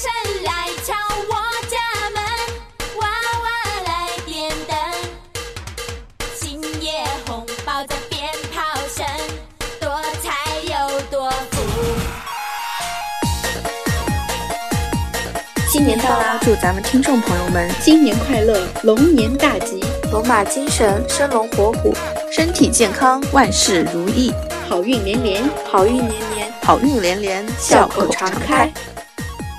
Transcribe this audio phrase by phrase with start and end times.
[0.00, 0.08] 神
[0.44, 0.94] 来敲
[1.26, 1.34] 我
[1.66, 1.76] 家
[2.14, 2.22] 门，
[2.98, 3.08] 娃
[3.42, 3.46] 娃
[3.84, 3.90] 来
[4.24, 4.78] 点灯，
[6.36, 9.04] 新 year 红包在鞭炮声，
[9.80, 11.64] 多财又多福。
[15.68, 21.92] 新年到啦，祝咱们听众朋友们新年快乐，龙年大吉，龙马精神，生龙活虎，
[22.30, 24.32] 身体健康，万事如意，
[24.68, 28.72] 好运连连，好运连连，好运连连，笑口常开。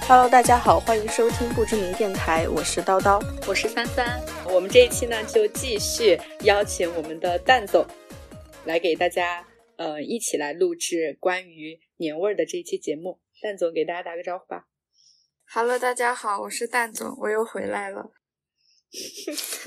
[0.10, 4.20] Hello，大家好，欢迎收听不知名电台，我是叨叨，我是三三。
[4.52, 7.86] 我们这一期呢，就继续邀请我们的蛋总
[8.66, 9.46] 来给大家
[9.76, 13.20] 呃一起来录制关于年味儿的这一期节目。
[13.40, 14.66] 蛋总给大家打个招呼吧。
[15.54, 18.10] Hello，大家好，我是蛋总，我又回来了。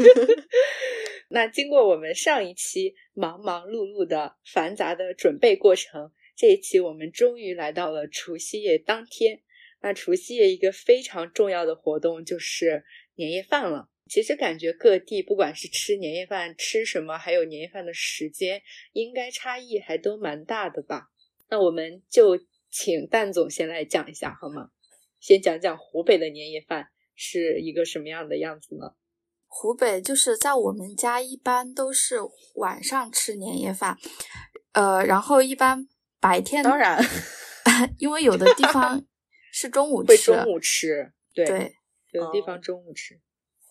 [1.30, 9.42] 那经过我们上一期忙忙碌碌的繁杂的准备过程，这一期我们终于来到了除夕夜当天。
[9.82, 12.84] 那除夕夜一个非常重要的活动就是
[13.16, 13.88] 年夜饭了。
[14.08, 21.08] 其实感觉各地不管是吃年夜饭吃什么，还有年夜饭的时间，应该差异还都蛮大的吧？
[21.48, 22.38] 那我们就
[22.70, 24.68] 请蛋总先来讲一下好吗？
[25.20, 28.94] 先讲讲湖北的年夜饭是一个什么样的样子呢？
[29.46, 32.16] 湖北就是在我们家一般都是
[32.56, 33.96] 晚上吃年夜饭，
[34.72, 35.86] 呃，然后一般
[36.20, 37.02] 白天当然，
[37.98, 39.04] 因为有的地方
[39.52, 41.76] 是中午会吃，中午吃，对，对。
[42.10, 43.18] 有的地方中午吃。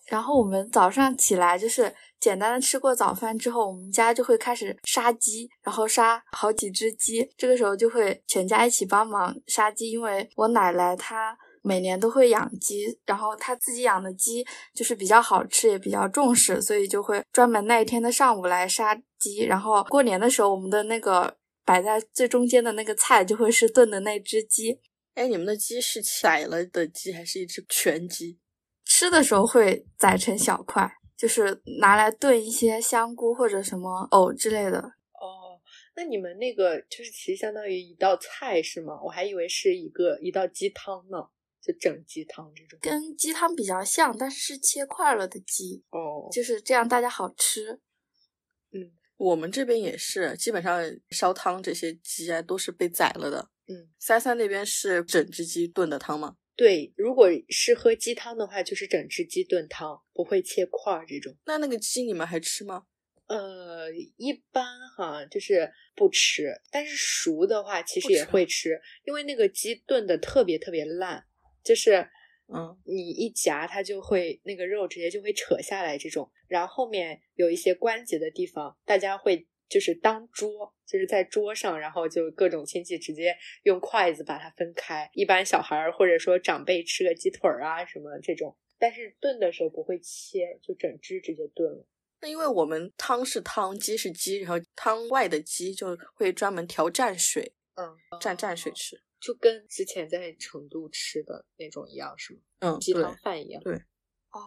[0.08, 7.30] 然后我们早上起来就是简单的吃过早饭之后，我们家就会开始杀鸡，然后杀好几只鸡。
[7.36, 14.44] 这个时候就会全家一起帮忙杀鸡，因为我奶奶她每年都会养鸡，然后她自己养的鸡
[14.74, 19.44] 就是比较好吃，也比较重视，所以就会专门那一天的上午来杀鸡。
[19.44, 24.80] 然后过年的时候，我们的那个摆在最中间的那个菜就会是炖的那只鸡。
[25.14, 28.38] 哎，你们的鸡是宰了的鸡，还是一只全鸡？
[28.84, 34.78] 吃的时候会宰成小块，就是拿来炖一些香菇或者什么藕之类的。
[34.78, 35.60] 哦，
[35.96, 38.98] 那你们那个就是其实相当于一道菜是吗？
[39.04, 41.18] 我还以为是一个一道鸡汤呢，
[41.60, 42.78] 就整鸡汤这种。
[42.80, 47.80] 跟鸡汤比较像，但是是切块了的鸡，哦，就是这样，大家好吃。
[49.22, 53.48] 我们这边也是，基本上烧汤这些鸡啊都是被宰了的。
[53.68, 56.36] 嗯，三三那边是整只鸡炖的汤吗？
[56.56, 61.36] 对，如果是喝鸡汤的话，就是整只鸡炖汤，不会切块儿这种。
[61.46, 62.86] 那那个鸡你们还吃吗？
[63.28, 64.66] 呃，一般
[64.96, 71.24] 哈就是不吃，但是熟的话其实也会吃，因为那个鸡炖的特别特别烂，
[71.62, 72.08] 就是
[72.54, 91.86] 嗯，你一夹它就会那个肉直接就会扯下来这种，然后后面有一些关节的地方，大家会就是当桌，就是在桌上，然后就各种亲戚直接用筷子把它分开，一般小孩儿或者说长辈吃个鸡腿儿啊什么这种，但是炖的时候不会切，就整只直接炖了。
[92.20, 99.00] 那因为我们汤是汤，鸡是鸡，然后汤外的鸡就会专门调蘸水，嗯，蘸蘸水吃。
[99.22, 102.40] 就跟之前在成都吃的那种一样，是吗？
[102.58, 103.62] 嗯，鸡汤饭一样。
[103.62, 103.74] 对。
[104.32, 104.40] 哦，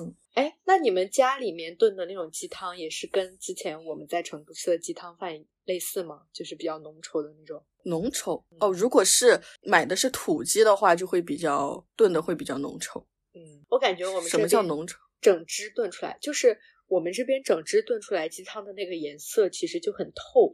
[0.00, 6.22] 嗯哎，那你们家里面炖的那种鸡汤也是跟之前我们在成都吃的鸡汤饭类似吗？
[6.32, 7.64] 就是比较浓稠的那种。
[7.84, 8.72] 浓稠哦。
[8.72, 13.06] 如果是买的是土鸡的话，就会比较炖的会比较浓稠。
[13.32, 14.96] 嗯，我感觉我们什么叫浓稠？
[15.20, 16.58] 整只炖出来，就是
[16.88, 20.52] 我们这边整只炖出来鸡汤的那个颜色其实就很透，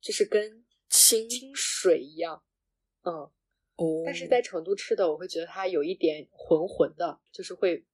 [0.00, 2.42] 就是跟清清水一样。
[3.08, 3.30] 嗯，
[3.76, 7.84] 哦但是在成都吃的，我会觉得它有一点浑浑的，就是会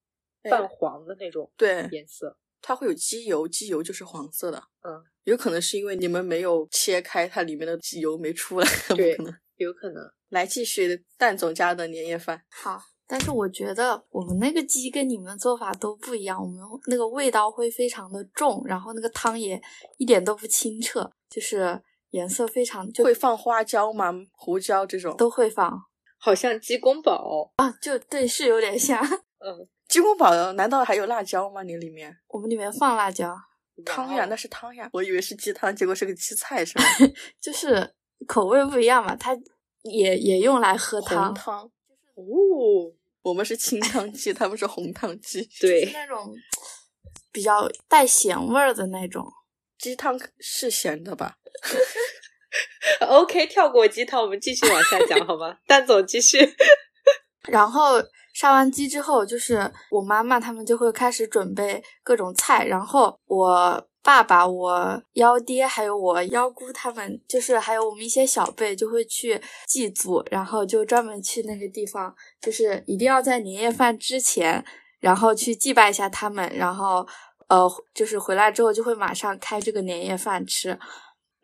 [0.50, 2.36] 泛黄的那种对颜色。
[2.60, 4.62] 它会有鸡油，鸡油就是黄色的。
[4.82, 8.66] 嗯，有可能是因为你们没有切开，它里面的鸡油没出来，
[8.96, 9.34] 对可能。
[9.56, 10.02] 有可能。
[10.30, 12.80] 来继续蛋总家的年夜饭，好。
[13.06, 19.60] 但是我觉得我们那个鸡跟你们的做法都不一样，我们那个味道会非常的重，然后那个汤也
[19.98, 21.78] 一点都不清澈，就是
[22.14, 24.12] 颜色非常就会放花椒吗？
[24.30, 25.16] 胡椒这种？
[25.16, 25.82] 都会放
[26.16, 29.04] 好像鸡公煲，啊，就对，是有点像。
[29.44, 31.64] 嗯，鸡公煲难道还有辣椒吗？
[31.64, 33.36] 你里面我们里面放辣椒，
[33.84, 36.84] 汤呀，那是汤呀，我以为是鸡汤，结果是个鸡菜是吧？
[37.42, 37.92] 就是
[38.28, 39.36] 口味不一样嘛，它
[39.82, 41.64] 也也用来喝汤，红汤，
[42.14, 42.92] 哦，
[43.22, 45.42] 我们是清汤鸡，他们是红汤鸡。
[45.60, 46.32] 对是，那种
[47.32, 49.26] 比较带咸味儿的那种。
[49.76, 51.36] 鸡汤是咸的吧？
[53.06, 55.56] OK，跳过鸡汤，我们继续往下讲好吗？
[55.66, 56.38] 蛋总继续。
[57.48, 58.02] 然后
[58.34, 74.64] 杀完鸡之后，就是我妈妈他们就会开始准备各种菜，然后我爸爸、我幺爹还有我幺姑他们，就是还有我们一些小辈，就会去祭祖，然后就专门去那个地方，就是一定要在年夜饭之前，
[75.00, 77.06] 然后去祭拜一下他们，然后
[77.48, 80.78] 呃，就是回来之后就会马上开这个年夜饭吃。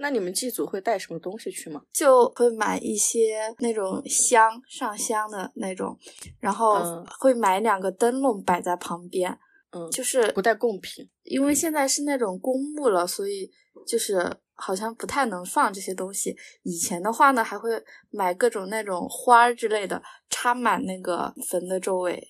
[0.01, 1.83] 那你们祭祖会带什么东西去吗？
[1.93, 5.97] 就会买一些那种香上香的那种，
[6.41, 9.39] 然后嗯会买两个灯笼摆在旁边，
[9.73, 11.09] 嗯，就是不带贡品。
[11.25, 13.51] 因为现在是那种公墓了，所以
[13.87, 16.37] 就是好像不太能放这些东西。
[16.63, 17.71] 以前的话呢，还会
[18.11, 22.29] 买各种那种花之类的，插满那个坟的周围。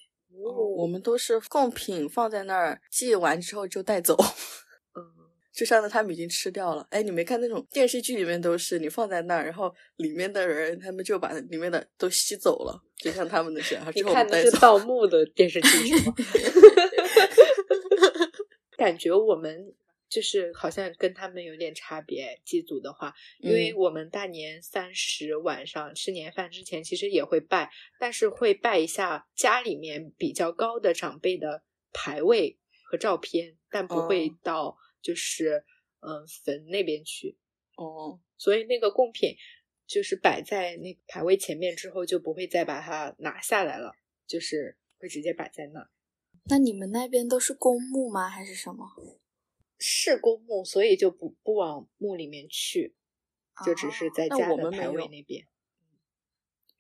[0.76, 4.16] 我们都是贡品放在那儿，祭完之后就带走。
[4.96, 5.02] 嗯，
[5.52, 6.87] 就相当于他们已经吃掉了。
[6.91, 14.50] 哎，你没看那种电视剧里面都是你放在那儿，然后里面的人他们就把里面的都吸走了，就像他们那些， 然后你看的是。
[14.61, 16.14] 盗墓的电视剧是吗？
[18.76, 19.75] 感觉我们
[20.08, 22.41] 就是好像跟他们有点差别。
[22.44, 31.62] 祭祖的话，因为嗯我们大年三十晚上吃年饭之前，其实也会拜，但是会拜一下家里面比较高的长辈的
[31.93, 35.64] 牌位和照片，但不会哦到就是
[36.00, 37.38] 嗯、坟那边去。
[37.76, 39.35] 哦，所以那个贡品
[39.87, 43.93] 就是摆在那个牌位前面之后，就不会再把它拿下来了，
[44.26, 45.91] 就是会直接摆在那儿。
[46.44, 48.29] 那你们那边都是公墓吗？
[48.29, 48.87] 还是什么？
[49.79, 52.94] 是公墓，所以就不不往墓里面去，
[53.64, 55.47] 就只是在家的牌位那边。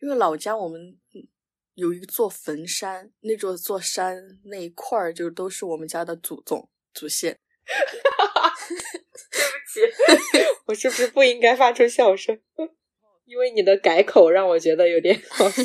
[0.00, 1.28] 因为老家我们嗯
[1.74, 7.40] 有一座坟山，那座座山那一块儿就都是我们家的祖宗祖先。
[10.66, 12.40] 我是不是不应该发出笑声？
[13.26, 15.62] 因为你的改口让我觉得有点好笑。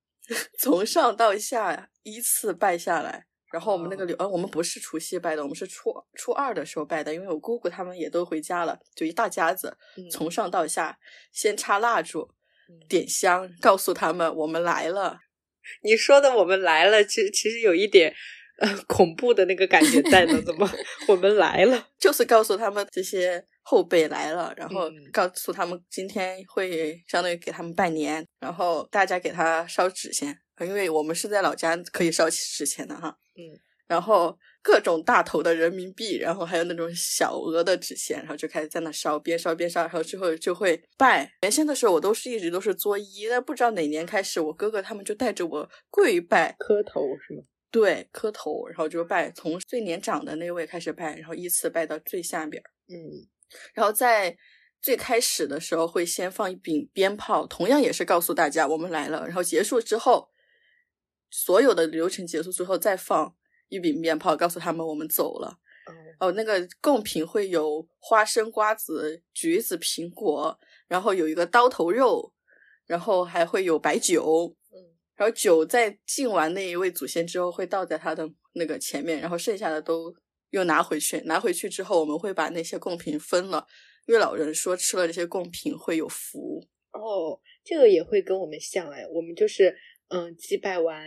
[0.58, 3.26] 从上到下依次拜下来。
[3.52, 10.98] 然后我们那个刘，呃，我们不是除夕拜的，我们是初初二的时候拜的，因为我姑姑他们也都回家了，就一大家子，嗯从上到下
[11.32, 12.30] 先插蜡烛
[12.70, 15.18] 嗯、点香，告诉他们我们来了。
[15.82, 18.14] 你说的我们来了，其实其实有一点
[18.58, 20.40] 呃 恐怖的那个感觉在呢。
[20.42, 20.68] 怎么
[21.08, 21.88] 我们来了？
[21.98, 33.16] 就是告诉他们这些后辈来了，然后嗯告诉他们今天会相当于给他们拜年，然后大家给他烧纸钱，因为我们是在老家可以烧纸钱的哈。
[33.36, 33.42] 嗯，
[33.88, 41.32] 然后各种大头的人民币，然后还有那种小额的纸钱，然后就开始在那烧，边烧边烧，然后之后就会拜。
[41.42, 47.42] 原先的时候我都是一直都是作揖，但不知道哪年开始，我哥哥他们就带着我跪拜，磕头是吗？
[47.72, 52.68] 对，磕头，然后就拜，从最年长的那位开始拜，然后依次拜到最下边儿。
[52.88, 53.26] 嗯
[53.74, 54.36] 然后在
[54.80, 59.26] 最开始的时候会先放一柄鞭炮，同样也是告诉大家我们来了。
[59.26, 60.28] 然后结束之后，
[61.30, 63.34] 所有的流程结束之后再放
[63.68, 65.58] 一柄鞭炮，告诉他们我们走了。
[66.18, 70.58] 哦哦，那个贡品会有花生、瓜子、橘子、苹果，
[70.88, 72.32] 然后有一个刀头肉，
[72.86, 74.54] 然后还会有白酒。
[75.22, 80.12] 嗯然后酒在敬完那一位祖先之后，会倒在他的那个前面，然后剩下的都
[80.50, 81.20] 又拿回去。
[81.26, 83.64] 拿回去之后，我们会把那些贡品分了，
[84.06, 86.66] 因为老人说吃了这些贡品会有福。
[86.90, 89.78] 哦，这个也会跟我们像哎，我们就是
[90.08, 91.06] 嗯祭拜完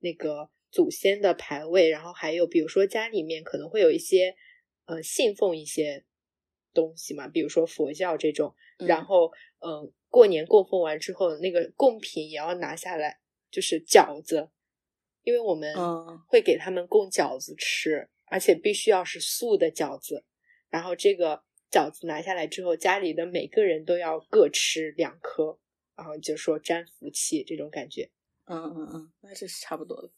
[0.00, 4.36] 那个祖先的牌位，然后还有比如说家里面可能会有一些
[4.84, 6.04] 呃信奉一些
[6.74, 8.54] 东西嘛，比如说佛教这种，
[8.86, 13.18] 然嗯后嗯过年供奉完之后，那个贡品也要拿下来，
[13.50, 14.50] 就是饺子，
[15.22, 20.24] 因为我们嗯会给他们供饺子吃，而且必须要是素的饺子。
[20.68, 25.58] 然后这个饺子拿下来之后，家里的每个人都要各吃两颗，
[25.96, 28.10] 然后就说沾福气这种感觉。
[28.44, 30.10] 嗯嗯嗯，那这是差不多的。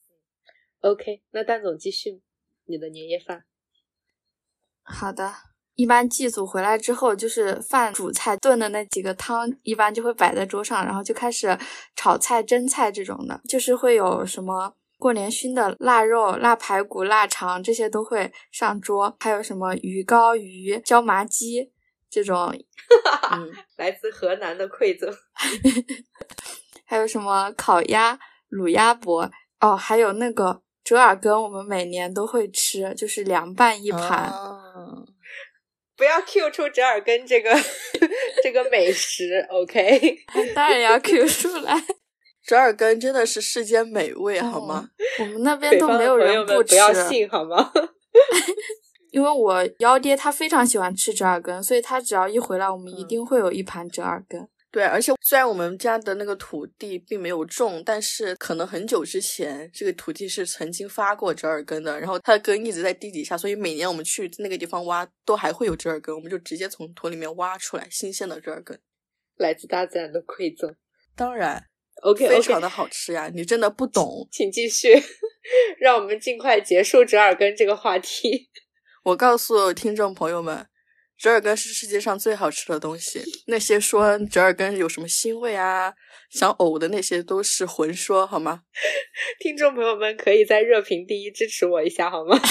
[0.80, 2.22] OK，那蛋总继续
[2.64, 3.44] 你的年夜饭。
[4.82, 5.32] 好的，
[5.80, 11.56] 一般祭祖回来之后，就是饭主菜炖的那几个汤，一般就会摆在桌上，然后就开始
[11.96, 21.72] 炒菜、蒸菜这种的，就是会有什么过年熏的腊肉、腊排骨、腊肠这些都会上桌，还有什么鱼糕、鱼、椒麻鸡
[22.10, 22.54] 这种，
[23.32, 25.10] 嗯，来自河南的馈赠。
[26.84, 28.18] 还有什么烤鸭、
[28.50, 34.24] 卤鸭脖，哦，还有那个折耳根，我们每年都会吃，就是凉拌一盘。
[34.26, 34.69] 啊
[36.00, 37.54] 不要 Q 出折耳根这个
[38.42, 40.16] 这个美食，OK？
[40.56, 41.74] 当然要 Q 出来。
[42.46, 44.88] 折耳根真的是世间美味，好吗？
[45.18, 47.70] 我们那边都没有人吃，不要信好吗？
[49.12, 54.48] 因为我幺爹他非常喜欢吃折耳根，所以他只要一回来，我们一嗯定会有一盘折耳根。
[54.72, 68.80] 对，而且虽然我们家的那个土地并没有种，但是可能很久之前这个土地是曾经发过折耳根的，然后它的根一直在地底下，所以每年我们去那个地方挖，都还会有折耳根，我们就直接从土里面挖出来新鲜的折耳根。
[69.36, 70.76] 来自大自然的馈赠。
[71.16, 71.64] 当然
[72.02, 73.28] ，OK 非常的好吃呀！
[73.34, 74.94] 你真的不懂，请继续，
[75.80, 78.50] 让我们尽快结束折耳根这个话题。
[79.02, 80.66] 我告诉听众朋友们，
[81.20, 83.22] 折耳根是世界上最好吃的东西。
[83.46, 85.94] 那些说折耳根有什么腥味啊、
[86.30, 88.64] 想呕的那些都是混说，好吗？
[89.38, 92.40] 听众朋友们可以在热评第一支持我一下好吗？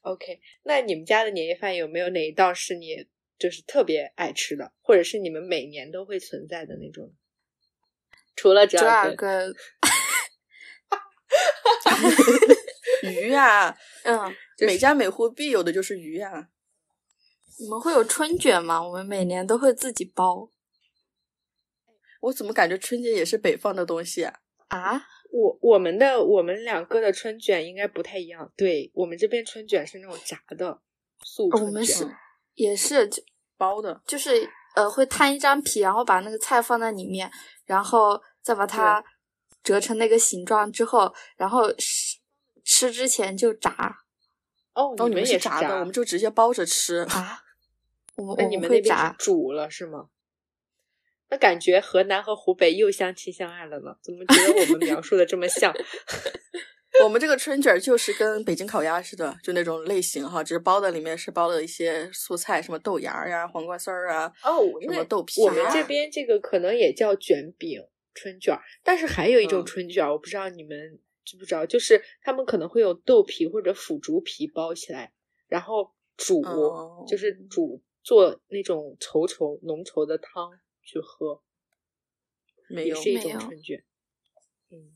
[0.00, 3.06] OK，那你们家的年夜饭有没有哪一道是你
[3.38, 7.12] 就是特别爱吃的，或者是你们每年都会存在的那种？
[8.34, 9.52] 除了折折耳根，耳
[13.02, 13.34] 根， 鱼
[14.66, 16.48] 每家每户必有的就是鱼呀、
[17.58, 18.82] 你们会有春卷吗？
[18.82, 20.48] 我们每年都会自己包
[22.20, 24.40] 我怎么感觉春节也是北方的东西啊？
[24.68, 25.06] 啊。
[25.32, 28.52] 我我们的我们两个的春卷应该不太一样。
[28.56, 30.82] 对我们这边春卷是那种炸的
[31.22, 32.16] 素春卷，我们是
[32.54, 33.22] 也是就
[33.56, 37.30] 包的，就是呃会摊一张皮，然后把那个菜放在里面，
[37.64, 39.04] 然后再把它
[39.62, 42.18] 折成那个形状之后，然后吃
[42.64, 43.98] 吃之前就炸
[44.74, 46.98] 哦，哦，你们也是是炸的，我们就直接包着吃。
[47.10, 47.42] 啊。
[48.16, 50.08] 我们 那你们那边煮了是吗？
[51.30, 53.96] 那感觉河南和湖北又相亲相爱了呢？
[54.02, 55.72] 怎么觉得我们描述的这么像？
[57.04, 67.80] 我们这个春卷就是跟北京烤鸭似的，就那种类型哈，只是包的里面是包了一些素菜，什么豆芽儿呀、黄瓜丝儿啊，哦，什么豆皮我们啊这边这个可能也叫卷饼、
[68.12, 70.98] 春卷儿，但是还有一种嗯春卷儿，我不知道你们
[71.30, 75.12] 知不知道，就是他们可能会有豆皮或者腐竹皮包起来，
[75.48, 80.50] 然后煮，哦就是煮做那种稠稠浓稠的汤
[80.82, 81.42] 去喝，
[82.68, 83.84] 没有也是一种春卷。
[84.70, 84.92] 嗯，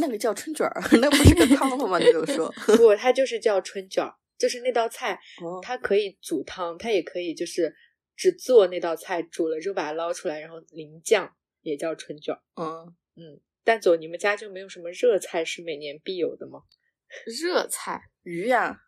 [0.00, 1.98] 那个叫春卷儿， 那不是个汤了吗？
[1.98, 7.74] 你就说， 不，它就是叫春卷儿，就是那道菜，哦它可以煮汤，它也可以就是
[8.16, 12.40] 只做那道菜，煮了之后把它捞出来，然后淋酱，也叫春卷儿。
[12.56, 16.62] 嗯，嗯，蛋总，你们家就没有什么热菜是每年必有的吗？
[17.42, 18.80] 热菜、鱼呀，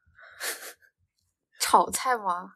[1.61, 2.53] 炒菜吗？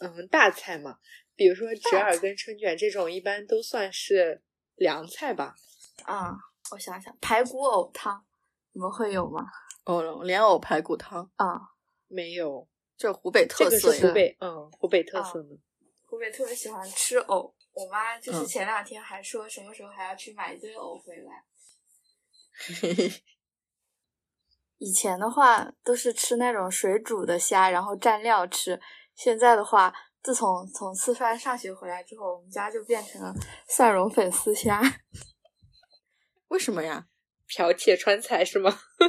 [0.00, 0.98] 嗯，大菜嘛，
[1.34, 4.42] 比如说折耳根春卷这种，一般都算是
[4.76, 5.54] 凉菜吧。
[6.04, 6.36] 啊、
[6.72, 8.24] 我想想，排骨藕汤，
[8.72, 9.44] 你们会有吗？
[9.84, 11.60] 哦，莲藕排骨汤，啊、
[12.08, 15.48] 没有，这湖北这个特色湖北， 嗯，湖北特啊色的。
[16.06, 21.44] 湖北特别喜欢吃藕，我妈就是嗯前两天还说什么时候还要去买一堆藕回来。
[24.78, 28.78] 以前的话都是吃那种水煮的虾，然后蘸料吃。
[29.14, 33.32] 现在的话，自从从四川上学回来之后，我们家就变成了
[33.68, 34.82] 蒜蓉粉丝虾。
[36.48, 37.06] 为什么呀？
[37.48, 38.78] 剽窃川菜是吗？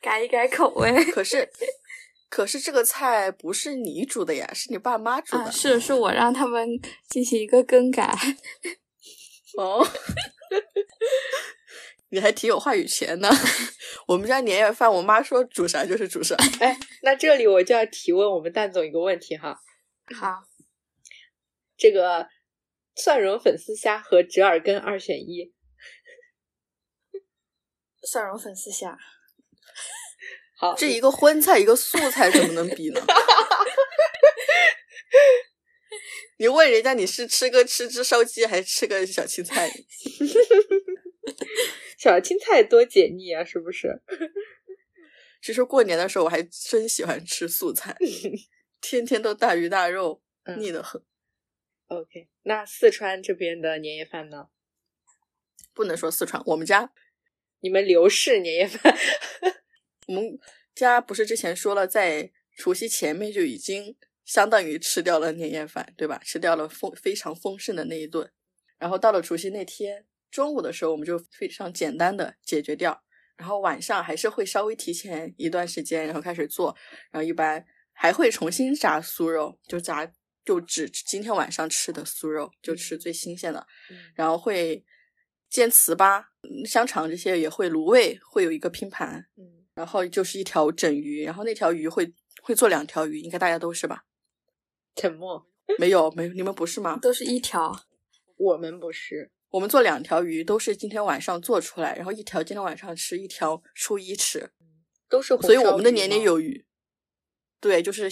[0.00, 1.04] 改一改口味。
[1.12, 1.48] 可是，
[2.28, 5.44] 可是这个菜不是你煮的呀，是你爸妈煮的。
[5.44, 6.68] 啊，是是我让他们
[7.08, 8.12] 进行一个更改。
[9.56, 9.86] 哦，
[12.10, 13.28] 你还挺有话语权呢。
[14.06, 16.36] 我们家年夜饭，我妈说煮啥就是煮啥。
[16.60, 19.58] 哎，那这里我就要提问我们蛋总一个问题哈，
[20.16, 20.44] 好，
[21.76, 22.28] 这个
[22.94, 25.52] 蒜蓉粉丝虾和折耳根二选一，
[28.02, 28.96] 蒜蓉粉丝虾。
[30.56, 33.00] 好，这一个荤菜，一个素菜，怎么能比呢？
[36.38, 39.70] 你问人家你是吃个吃只烧鸡，还是吃个小青菜？
[41.98, 44.02] 小青菜多解腻啊，是不是？
[45.42, 47.96] 其实过年的时候，我还真喜欢吃素菜，
[48.80, 51.02] 天天都大鱼大肉，嗯腻得很。
[51.88, 54.48] OK，那四川这边的年夜饭呢？
[55.74, 56.92] 不能说四川，我们家
[57.60, 58.96] 你们刘氏年夜饭，
[60.08, 60.38] 我们
[60.74, 66.20] 家不是之前说了，在除夕前面就已经相当于吃掉了年夜饭，对吧？
[66.24, 68.30] 吃掉了丰非常丰盛的那一顿，
[68.78, 73.02] 然后到了除夕那天中午的时候，我们就非常简单的解决掉，
[73.36, 76.74] 然后晚上还是会稍微提前一段时间，然后开始做，
[77.10, 80.10] 然后一般还会重新炸酥肉，就炸
[80.44, 84.84] 就只今天晚上吃的酥肉，就吃最新鲜的，嗯然后会
[85.48, 92.12] 煎糍粑、嗯香肠这些也会卤味，会有一个拼盘，嗯，然后就是一条整鱼，然后那条鱼会
[92.42, 94.04] 会做两条鱼，应该大家都是吧？
[94.96, 95.46] 沉默，
[95.78, 96.98] 没有，没有，你们不是吗？
[97.00, 97.84] 都是一条。
[98.36, 104.50] 我们不是，我们做两条鱼都是今天晚上做出来，然后一条今天晚上吃，一条初一吃，
[105.08, 106.64] 都是红所以我们的年年有余。
[107.60, 108.08] 对，就是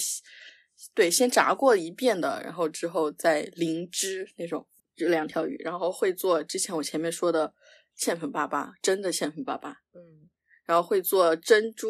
[0.95, 7.53] 对，先炸过一遍的，然后之后再淋汁那种，就两条鱼，然后会做之前我前面说的
[7.99, 10.29] 芡粉粑粑，真的芡粉粑粑，嗯
[10.65, 11.89] 然后会做珍珠，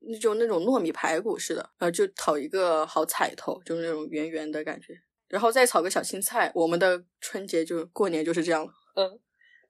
[0.00, 6.50] 那种那种糯米排骨似的，然后就炒一个好彩头，就是那种圆圆的感觉，然后再炒个小青菜。
[6.54, 8.72] 我们的春节就过年就是这样了。
[8.96, 9.20] 嗯，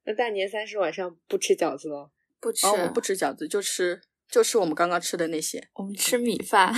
[0.04, 2.10] 那大年三十晚上不吃饺子了？
[2.40, 5.68] 不吃，不吃饺子，就吃就吃我们刚刚吃的那些。
[5.74, 6.74] 我们吃米饭。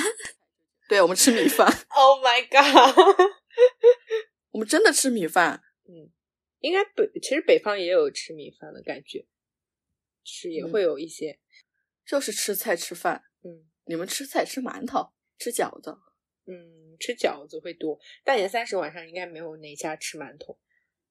[0.88, 2.94] 对，我们吃米饭，Oh my god！
[4.52, 5.62] 我们真的吃米饭。
[5.84, 6.10] 嗯，
[6.60, 9.26] 应该北其实北方也有吃米饭的感觉，
[10.24, 11.38] 是也嗯会有一些。
[12.06, 13.64] 就是吃菜吃饭，嗯。
[13.84, 15.96] 你们吃菜吃馒头吃饺子，
[16.44, 17.98] 嗯，吃饺子会多。
[18.22, 20.58] 大年三十晚上应该没有哪家吃馒头，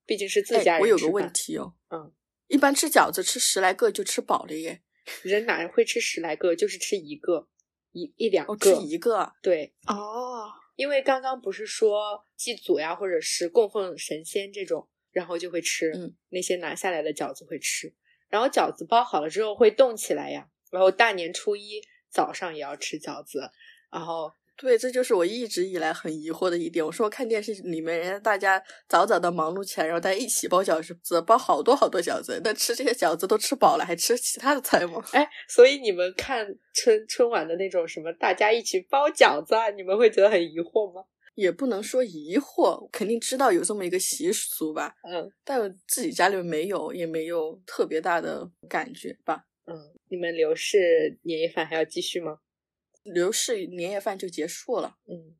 [0.05, 2.13] 毕竟是自哎家人我有个问题哦，嗯，
[2.46, 4.84] 一般吃饺子吃十来个就吃饱了耶，
[5.24, 6.55] 人哪会吃十来个？
[6.55, 7.48] 就是吃一个，
[7.93, 8.75] 一一两哦，个。
[8.75, 17.91] 吃一个啊，对，哦，因为刚刚不是说祭祖呀，或者是供奉神仙这种，然后就会吃，嗯，那些拿下来的饺子会吃，
[18.29, 23.49] 然后饺子包好了之后会冻起来呀，然后大年初一早上也要吃饺子，
[23.91, 26.83] 然后对，这就是我一直以来很疑惑的一点。
[26.83, 28.59] 我说看电视里面，人家大家
[28.89, 32.41] 早早的忙碌起来，然后大家一起包饺子，包好多好多饺子。
[32.43, 34.99] 那吃这些饺子都吃饱了，还吃其他的菜吗？
[35.11, 41.03] 哎，所以你们看春春晚的那种什么大家一起包饺子啊，你们会觉得很疑惑吗？
[41.35, 49.45] 也不能说疑惑，肯定知道有这么一个习俗吧，嗯但自己家里面没有，也没有特别大的感觉吧。
[49.67, 52.39] 嗯，你们刘氏年夜饭还要继续吗？
[53.03, 55.36] 刘氏年夜饭就结束了，嗯，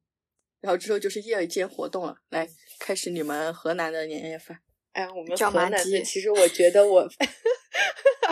[0.62, 2.17] 然后之后就是夜间活动了。
[2.29, 2.48] 来，
[2.79, 4.60] 开始你们河南的年夜饭，
[4.91, 7.10] 哎，我们椒河南的，其实我觉得我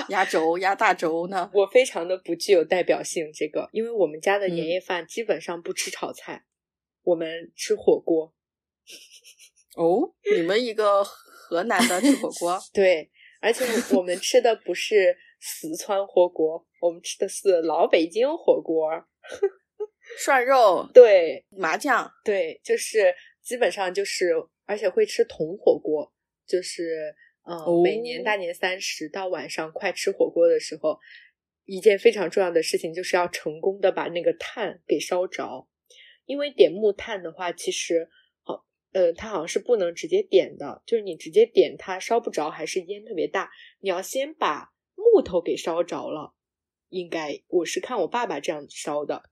[0.09, 1.49] 压轴压大轴呢。
[1.55, 6.45] 我非常的不具有代表性，这个，因为我们家的年嗯夜饭基本上不吃炒菜，
[7.03, 8.33] 我们吃火锅。
[9.75, 13.09] 哦，你们一个河南的吃火锅， 对，
[13.41, 18.89] 而且我们吃的不是四川火锅，我们吃的是老北京火锅。
[20.17, 24.33] 涮肉、对麻酱，对，就是基本上就是，
[24.65, 26.11] 而且会吃铜火锅，
[26.47, 30.97] 就是嗯、呃每年哦大年三十到晚上快吃火锅的时候，
[31.65, 35.67] 一件非常重要的事情就是要成功的把那个炭给烧着，
[36.25, 38.09] 因为点木炭的话，其实
[38.43, 46.33] 好呃，它好像是不能直接点的，就是你直接点它烧不着，还是烟特别大，你要先把木头给烧着了，
[46.89, 49.29] 应该我是看我爸爸这样烧的。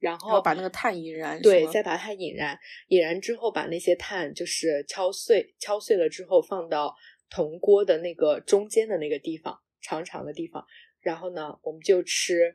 [0.00, 6.94] 然后把那个炭引燃，对，再把它引燃，引燃之后把那些炭就是敲碎，敲碎了之后放到
[7.30, 10.66] 铜锅的那个中间的那个地方，长长的地方。
[11.00, 12.54] 然后呢，我们就吃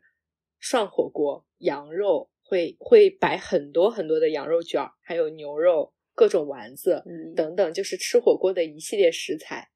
[0.60, 9.72] 涮火锅，羊肉会会摆很多很多的羊肉卷儿，还有牛肉、各种丸子嗯等等，就是吃火锅的一系列食材。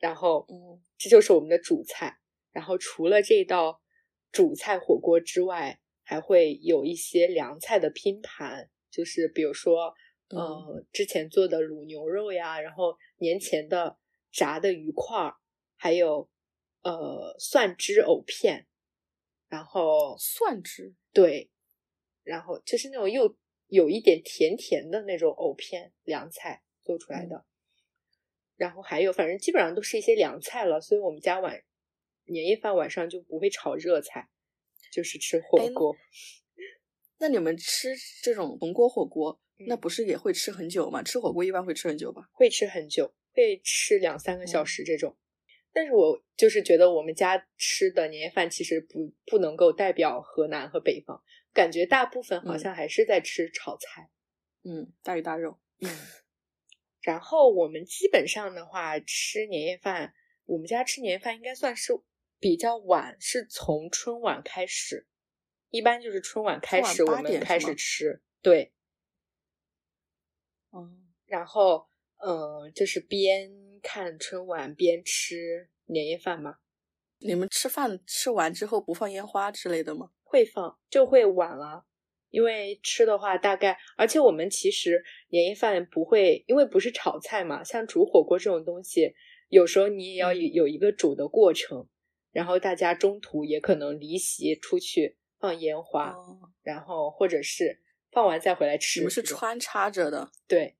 [0.00, 2.18] 然后，嗯，这就是我们的主菜。
[2.50, 3.80] 然后除了这道
[4.32, 9.94] 主菜火锅之外，还会有一些凉菜的拼盘，就是比如说，
[10.30, 13.98] 呃，之前做的卤牛肉呀，然后年前的
[14.32, 15.36] 炸的鱼块儿，
[15.76, 16.28] 还有
[16.82, 18.66] 呃蒜汁藕片，
[19.48, 21.50] 然后蒜汁，对，
[22.24, 23.36] 然后就是那种又
[23.68, 27.46] 有一点甜甜的那种藕片凉菜做出来的，
[28.60, 31.62] 然后还有反正基本上都是一些凉菜了，所以我们家晚
[32.26, 34.28] 年夜饭晚上就不会炒热菜，
[34.92, 35.96] 就是吃火锅。
[37.18, 41.02] 那你们吃这种铜锅火锅，那嗯不是也会吃很久吗？
[41.02, 42.28] 吃火锅一般会吃很久吧？
[42.32, 45.16] 会吃很久，会吃两三个小嗯时这种。
[45.72, 51.22] 但是我就是觉得我们家吃的年夜饭其实不不能够代表河南和北方，
[51.54, 54.10] 感觉大部分好嗯像还是在吃炒菜。
[54.64, 55.88] 嗯，大鱼大肉，嗯，
[57.00, 60.12] 然后我们基本上的话吃年夜饭，
[60.44, 61.92] 我们家吃年夜饭应该算是
[62.38, 65.06] 比较晚，是从春晚开始，
[65.70, 68.72] 一般就是春晚开始春晚8我们开始吃，对，
[70.70, 70.90] 哦，
[71.26, 73.50] 然后嗯、呃就是边
[73.82, 76.58] 看春晚边吃年夜饭嘛，
[77.18, 80.10] 你们吃饭吃完之后不放烟花之类的吗？
[80.22, 81.86] 会放就会晚了。
[82.30, 89.12] 因为吃的话，大概而且我们其实年夜饭不会，因为不是炒菜嘛，像煮火锅这种东西，
[89.48, 91.88] 有时候你也要有一个煮的过程，
[92.32, 97.80] 然后大家中途也可能离席出去放烟花，哦，然后或者是
[98.12, 99.00] 放完再回来吃。
[99.00, 100.30] 你们是穿插着的。
[100.46, 100.76] 对，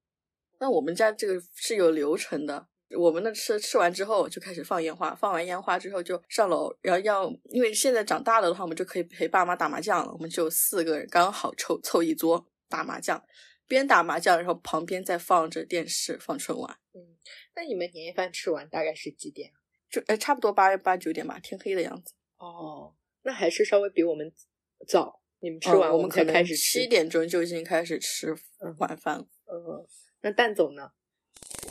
[0.60, 10.12] 那我们家这个是有流程的，我们那吃吃完之后就开始放烟花，放完烟花之后就上楼，然后要因为现在长大了的话，我们就可以陪爸妈打麻将了。
[10.12, 13.22] 我们就四个人刚好凑凑一桌打麻将，
[13.66, 17.00] 边打麻将，然后旁边再放着电视放春晚，嗯，
[17.54, 19.52] 那你们年夜饭吃完大概是几点？
[19.90, 22.14] 就呃差不多八八九点吧，天黑的样子。
[22.38, 24.32] 哦，那还是稍微比我们
[24.86, 25.20] 早。
[25.42, 26.86] 你们吃嗯完我们可能才开始吃七。
[26.86, 28.36] 点钟就已经开始吃
[28.78, 29.26] 晚饭了。
[29.46, 29.86] 嗯，
[30.20, 30.90] 那蛋总呢？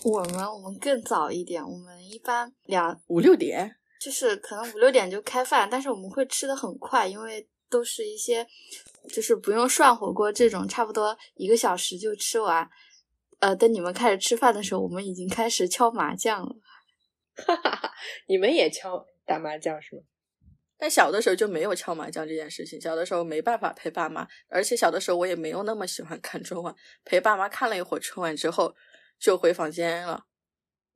[0.03, 8.47] 我们我们更早一点，我们一般两五六点，就是可能五六点就开饭，但是我们会吃的很快，因为都是一些
[9.09, 12.69] 就是不用涮火锅这种，差不多一个小时就吃完。
[13.39, 16.55] 呃，等你们开始吃饭的时候，我们已经开始敲麻将了。
[17.35, 17.91] 哈哈哈
[18.27, 20.01] 你们也敲打麻将是吗？
[20.77, 28.73] 但小的时候就没有敲麻将这件事情，小的时候没办法陪爸妈，而且小的时候我也没有那么喜欢看春晚，陪爸妈看了一会儿春晚之后
[29.19, 30.25] 就回房间了，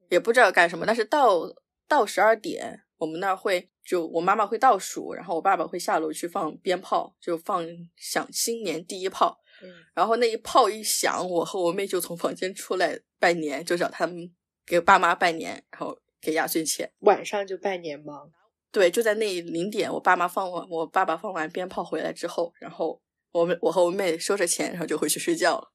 [0.09, 0.85] 也不知道干什么。
[0.85, 1.41] 但是到
[1.87, 7.65] 到十二点，我们那儿会就我妈妈会倒数，然后我爸爸会下楼去放鞭炮，就放
[7.97, 9.39] 响新年第一炮。
[9.61, 14.33] 嗯，然后那一炮一响，我和我妹就从房间出来拜年，就找他们
[14.65, 16.91] 给爸妈拜年，然后给压岁钱。
[16.99, 18.23] 晚上就拜年吗？
[18.71, 22.99] 对，就在那零点，我爸妈放完，我爸爸放完鞭炮回来之后，然后
[23.31, 25.72] 我们我和我妹收着钱，然后就回去睡觉了。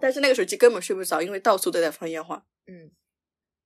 [0.00, 2.46] 哦，但是那个手机根本睡不着，因为到处都在放烟花。
[2.66, 2.90] 嗯，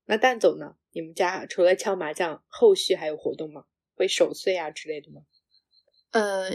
[0.07, 0.77] 那蛋总呢？
[0.93, 3.65] 你们家除了敲麻将，后续还有活动吗？
[3.97, 5.23] 会守岁啊之类的吗？
[6.11, 6.51] 呃，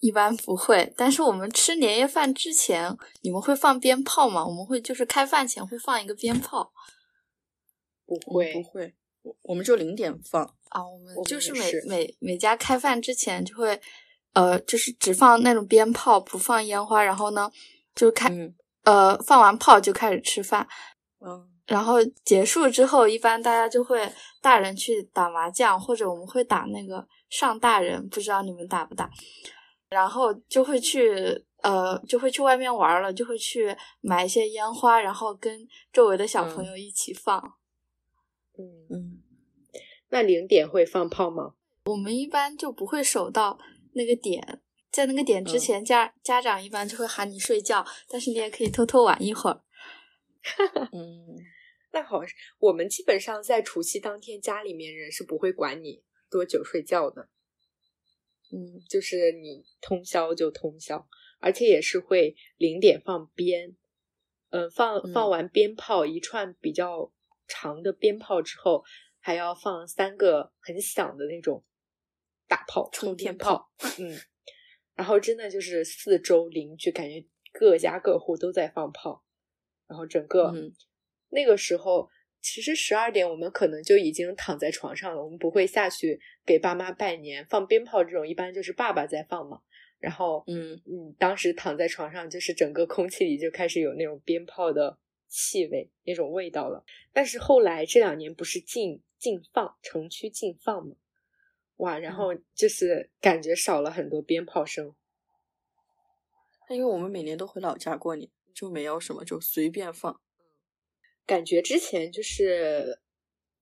[0.00, 4.46] 一般不会，但是我们吃年夜饭之前，你们会放鞭炮吗？
[4.46, 6.72] 我们会就是开饭前会放一个鞭炮
[8.06, 10.44] 不会，不会，我我们就零点放。
[10.68, 13.80] 啊，我们就是每每每家开饭之前就会，
[14.34, 17.50] 呃，就是只放那种鞭炮，不放烟花，然后呢，
[17.94, 20.66] 就开、嗯呃放完炮就开始吃饭，
[21.20, 29.10] 嗯，然后结束之后，一般大家就会大人去打麻将，或者我们会打那个上大人，不知道你们打不打？
[29.88, 37.54] 然后就会去呃，就会去外面玩了，就会去买一些烟花，然后跟周围的小朋嗯友一起放。
[38.58, 39.22] 嗯，嗯，
[40.08, 41.54] 那零点会放炮吗？
[41.84, 43.58] 我们一般就不会守到
[43.92, 44.60] 那个点，
[44.92, 45.58] 在那个点之嗯。
[45.58, 49.64] 前，家家长一般就会喊你睡觉，但是你也可以偷偷玩一会儿。
[50.92, 51.38] 嗯，
[51.92, 52.20] 那好，
[52.58, 57.28] 我们基本上在除夕当天，家里面人是不会管你多久睡觉的。
[58.52, 61.08] 嗯，就是你通宵就通宵，
[61.40, 63.76] 而且也是会零点放鞭，
[64.50, 67.10] 嗯、放嗯放完鞭炮一串比较
[67.48, 68.84] 长的鞭炮之后，
[69.20, 71.64] 还要放三个很响的那种
[72.46, 74.20] 大炮，冲天炮，嗯，
[74.94, 79.24] 然后真的就是四周邻居感觉各家各户都在放炮，
[79.88, 80.72] 然后整个、嗯
[81.34, 82.10] 那个时候，
[82.42, 89.62] 其实十二点我们可能就已经躺在床上了，我们不会下去给爸妈拜年，放鞭炮这种一般就是爸爸在放嘛。
[89.98, 96.84] 然后，嗯嗯，当时躺在床上，就是整个空气里就开始有那种鞭炮的气味，那种味道了。
[97.14, 100.96] 但是后来这两年不是禁禁放，城区禁放嘛，
[101.82, 104.94] 哇，然后就是感觉少了很多鞭炮声。
[106.70, 110.20] 因为我们每年都回老家过年，就没有什么，就随便放。
[111.26, 113.00] 感觉之前就是，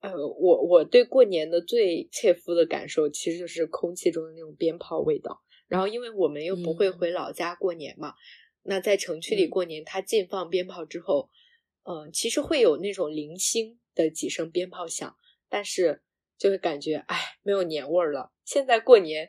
[0.01, 5.43] 呃，我我对过年的最切肤的感受，其实就是空气中的那种鞭炮味道。
[5.67, 8.15] 然后，因为我们又不会嗯回老家过年嘛，
[8.63, 11.31] 那在城区里嗯过年，它禁放鞭炮之后，
[11.85, 15.17] 嗯、其实会有那种零星的几声鞭炮响，
[15.49, 16.03] 但是
[16.41, 18.33] 就会感觉，哎，没有年味儿了。
[18.45, 19.29] 现在过年。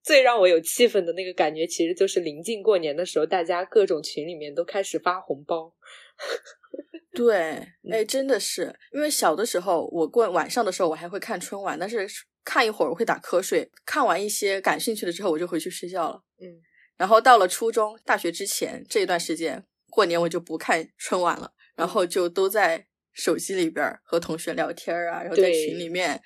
[0.00, 5.74] 最让我有气氛的那个感觉，其实就是临近过年的时候，大家各种群里面都开始发红包。
[7.12, 7.34] 对，
[7.82, 12.08] 嗯哎，真的是，因为小的时候，我过晚上的时候，我还会看春晚，但是
[12.42, 16.22] 看一会儿我会打瞌睡，看完一些感兴趣的之后，我就回去睡觉了。
[16.40, 16.56] 嗯，
[16.96, 22.86] 然后到了初中、大学之前这一段时间，过年我就不看春晚了，然后就都在
[23.18, 26.22] 手机里边和同学聊天啊，然后在群里面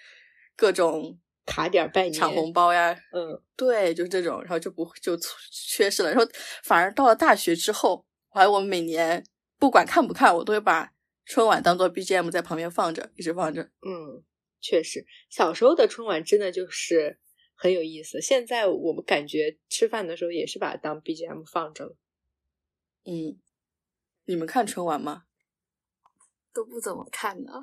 [0.54, 5.18] 各种卡点儿拜年，抢红包呀，嗯，对，就是这种，然后就不就
[5.50, 6.10] 缺失了。
[6.12, 6.30] 然后
[6.62, 9.24] 反而到了大学之后，我还我每年
[9.58, 10.92] 不管看不看，我都会把
[11.24, 13.62] 春晚当做 BGM 在旁边放着，一直放着。
[13.62, 14.22] 嗯，
[14.60, 17.18] 确实，小时候的春晚真的就是
[17.54, 18.20] 很有意思。
[18.20, 21.96] 现在我们感觉吃饭的时候也是把它当 BGM 放着了。
[23.04, 23.40] 嗯，
[24.26, 25.24] 你们看春晚吗？
[26.52, 27.52] 都不怎么看的。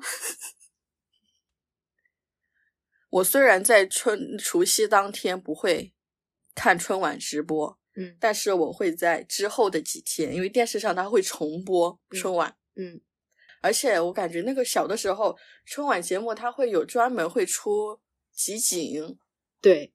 [3.10, 5.92] 我虽然在春除夕当天不会
[6.54, 13.00] 看春晚直播，嗯但是我会在之后的几天，因为电视上它会重播春晚，嗯
[13.62, 18.00] 而且我感觉那个小的时候，春晚节目它会有专门会出
[18.32, 19.18] 集锦，
[19.60, 19.92] 对，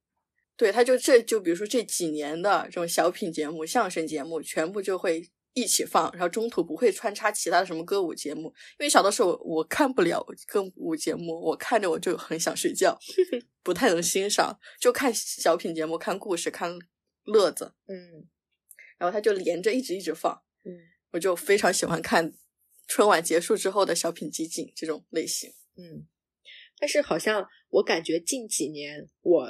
[0.55, 12.95] 对，他就这就比如说这几年的这种小品节目、相声节目，全部就会一起放，然后中途不会穿插其他的什么歌舞节目，因为小的时候我看不了歌舞节目，我看着我就很想睡觉，
[13.63, 16.77] 不太能欣赏，就看小品节目、看故事、看
[17.23, 18.27] 乐子，嗯
[18.99, 20.71] 然后他就连着一直一直放，嗯
[21.11, 22.33] 我就非常喜欢看
[22.87, 25.49] 春晚结束之后的小品集锦这种类型。
[25.77, 26.05] 嗯。
[26.77, 29.47] 但是好像我感觉近几年我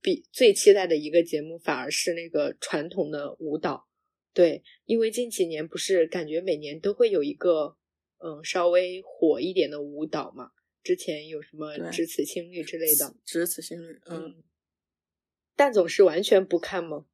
[0.00, 3.86] 比最期待的一个节目反而是那个传统的舞蹈，
[4.34, 7.76] 对，因为近几年不是感觉每年都会有一个
[8.18, 10.50] 嗯稍微火一点的舞蹈嘛，
[10.82, 14.42] 之前有什么只此青绿之类的，只此青绿，嗯，嗯，
[15.54, 17.06] 蛋总是完全不看吗？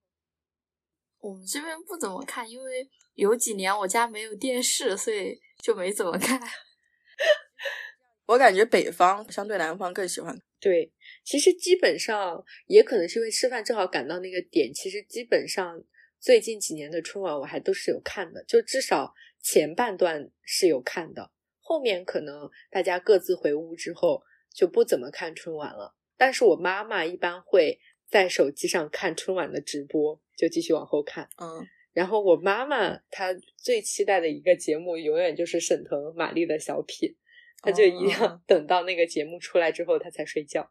[1.20, 6.40] 我们这边不怎么看，因为有几年我家没有电视，所以就没怎么看。
[8.24, 10.40] 我感觉北方相对南方更喜欢。
[10.59, 10.90] 对，
[11.22, 15.85] 其实基本上也可能是因为吃饭正好赶到那个点，其实基本上
[16.20, 25.96] 最近几年的春晚我还都是有看的，就至少前半段是有看的，后面可能大家各自回屋之后就不怎么看春晚了。
[26.18, 31.30] 但是我妈妈一般会在手机上看春晚的直播，就继续往后看。
[31.40, 37.16] 嗯，然后我妈妈她最期待的一个节目，永远就是沈腾、马丽的小品，
[37.62, 40.70] 她就一定要哦等到那个节目出来之后，她才睡觉。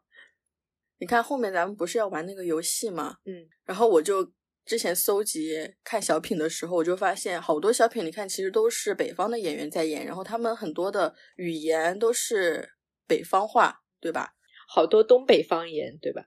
[0.98, 3.16] 你看后面咱们不是要玩那个游戏吗？
[3.24, 4.32] 嗯，然后我就
[4.70, 12.70] 之前搜集看小品的时候，我就发现好多小品，你看其实都是北方的演员在演，然后他们很多的语言都是
[13.04, 14.36] 北方话，对吧？
[14.68, 16.26] 好多东北方言，对吧？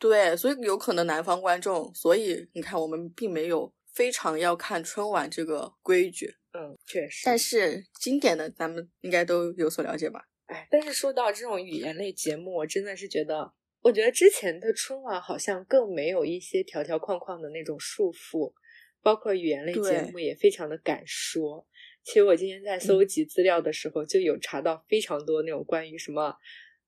[0.00, 7.22] 对，所以有可能南方观众，所以你看我们并没有非常要看春晚这个规矩，嗯，确实。
[7.24, 10.24] 但是经典的咱们应该都有所了解吧？
[10.46, 13.52] 哎，但是说到这种语言类节目，我真的是觉得，
[13.84, 18.50] 我觉得之前的春晚好像更没有一些条条框框的那种束缚，
[19.02, 21.66] 包括语言类节目也非常的敢说。
[22.02, 26.34] 其实我今天在搜集资料的时候，就有查到非常多那种关于什么，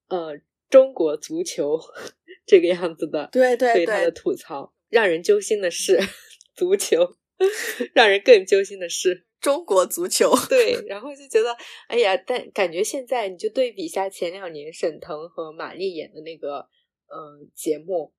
[0.08, 1.78] 呃，中国足球
[2.46, 4.72] 这个样子的，对对对他的，吐槽。
[4.88, 5.98] 让人揪心的是
[6.56, 7.16] 足球，
[7.92, 11.54] 让人更揪心的是中国足球，对，然后就觉得，
[11.88, 16.66] 哎呀，但感觉现在你就对比一下前两年沈腾和马丽演的那个，
[17.08, 18.12] 嗯、节目，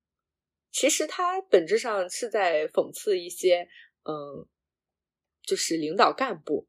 [0.72, 3.68] 其实它本质上是在讽刺一些，
[4.04, 4.48] 嗯、
[5.42, 6.68] 就是领导干部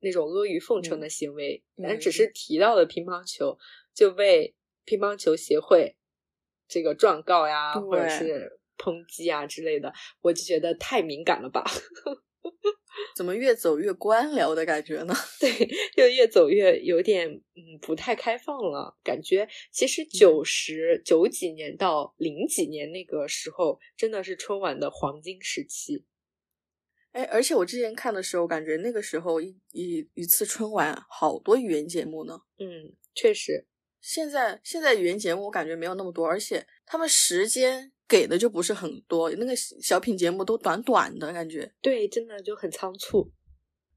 [0.00, 3.58] 那种阿谀奉承的行为，但只是提到了乒乓球，
[3.94, 4.54] 就被
[4.84, 5.96] 乒乓球协会
[6.66, 11.64] 这个状告呀，或者是抨击啊之类的，我就觉得太敏感了吧。
[13.16, 15.14] 怎么越走越官僚的感觉呢？
[15.40, 15.50] 对，
[15.96, 26.04] 就越走越有点嗯不太开放了，感觉其实九十九几年到零几年那个时候，真的是春晚的黄金时期。
[27.12, 32.38] 哎，而且我之前看的时候，感觉那个时候一一一次春晚好多语言节目呢。
[32.58, 33.66] 嗯，确实，
[34.00, 41.70] 现在现在语言节目我感觉没有那么多，而且他们时间给的就不是很多，那个小品节目都短短的感觉。
[41.82, 43.30] 对，真的就很仓促。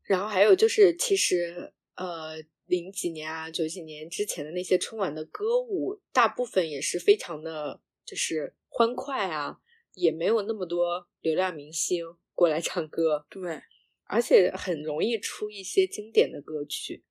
[0.03, 9.57] 然后还有就是，其实呃，零几年啊、九几年之前的那些春晚的歌舞，大部分也是非常的，就是欢快啊，
[9.93, 13.25] 也没有那么多流量明星过来唱歌。
[13.29, 13.61] 对，
[14.03, 17.05] 而且很容易出一些经典的歌曲。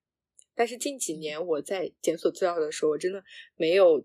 [0.54, 3.24] 但是近几年我在检索资料的时候，我真的
[3.56, 4.04] 没有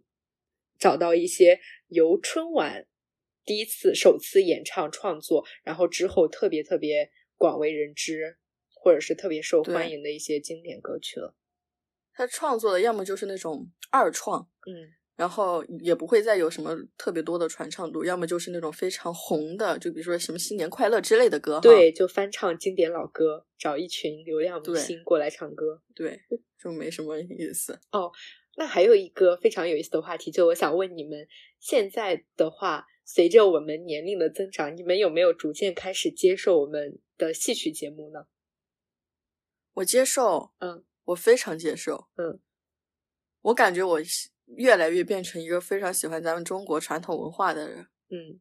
[0.80, 2.88] 找到一些由春晚
[3.44, 8.38] 第一次、首次演唱创作，然后之后特别特别广为人知，
[8.74, 11.36] 或者是特别受欢迎的一些经典歌曲了。
[12.14, 21.60] 他创作的要么就是那种二创，嗯，然后也不会再有什么特别多的传唱度，要么就是那种非常红的，就比如说什么新年快乐之类的歌。
[21.60, 25.82] 对，就翻唱经典老歌，找一群流量明星过来唱歌。
[25.94, 26.22] 对，
[26.58, 27.80] 就没什么意思。
[28.56, 31.28] 那还有一个非常有意思的话题，就我想问你们，
[31.60, 38.28] 现在的话，随着我们年龄的增长，你们有没有逐渐开始接受我们的戏曲节目呢？
[39.74, 42.40] 我接受，嗯，我非常接受，嗯，
[43.42, 47.88] 我感觉我是越来越变成一个非常喜欢咱们中国传统文化的人。
[48.10, 48.40] 嗯。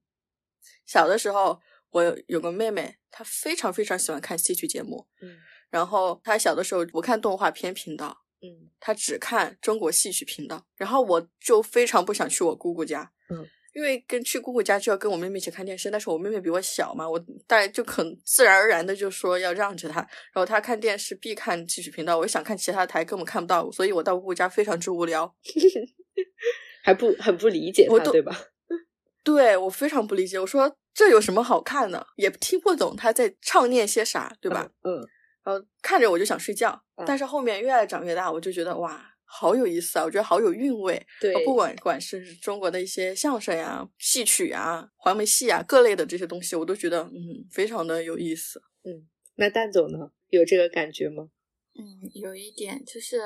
[0.86, 5.36] 小的时候，我有有个妹妹，她非常非常喜欢看戏曲节目，嗯。
[5.70, 25.34] 然后她小的时候不看动画片频道，嗯他只看中国戏曲频道，然后我就非常不想去我姑姑家，嗯，因为跟去姑姑家就要跟我妹妹一起看电视，但是我妹妹比我小嘛，我大概就很自然而然的就说要让着她，然后她看电视必看戏曲频道，我想看其他台根本看不到，所以我到姑姑家非常之无聊。
[26.84, 28.38] 还不很不理解她，我对吧？
[29.24, 32.06] 对我非常不理解，我说这有什么好看的？
[32.16, 34.70] 也听不懂他在唱念些啥，对吧？
[34.82, 35.00] 嗯？
[35.00, 35.08] 嗯，
[35.44, 40.04] 然后看着我就想睡觉，嗯但是后面越来长越大，我就觉得哇，好有意思啊！
[40.04, 41.06] 我觉得好有韵味。
[41.20, 48.62] 对，不管管是中国的一些相声呀、戏曲呀、黄梅戏啊各类的这些东西，我都觉得嗯非常的有意思。
[48.84, 51.28] 嗯那蛋总呢，有这个感觉吗？
[51.76, 53.20] 嗯，有一点就是，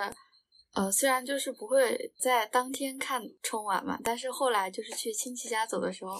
[0.72, 6.18] 呃，虽然就是不会在当天看春晚嘛，但是后来就是去亲戚家走的时候，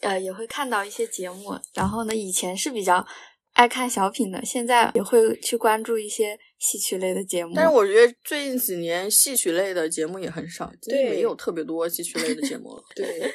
[0.00, 1.52] 呃，也会看到一些节目。
[1.74, 3.06] 然后呢，以前是比较
[3.52, 7.52] 爱看小品的，现在也会去关注一些戏曲类的节目。
[7.54, 12.82] 但是我觉得最近几年戏曲类的节目也很少，对没有特别多戏曲类的节目了。
[12.96, 13.30] 对，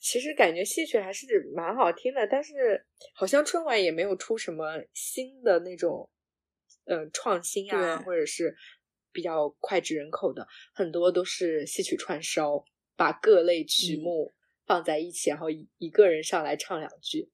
[0.00, 2.82] 其实感觉戏曲还是蛮好听的，但是
[3.14, 6.08] 好像春晚也没有出什么新的那种，
[6.86, 8.56] 呃，创新啊，或者是
[9.12, 12.64] 比较脍炙人口的，很多都是戏曲串烧，
[12.96, 14.32] 把各类曲嗯目
[14.66, 17.28] 放在一起，然后一一个人上来唱两句。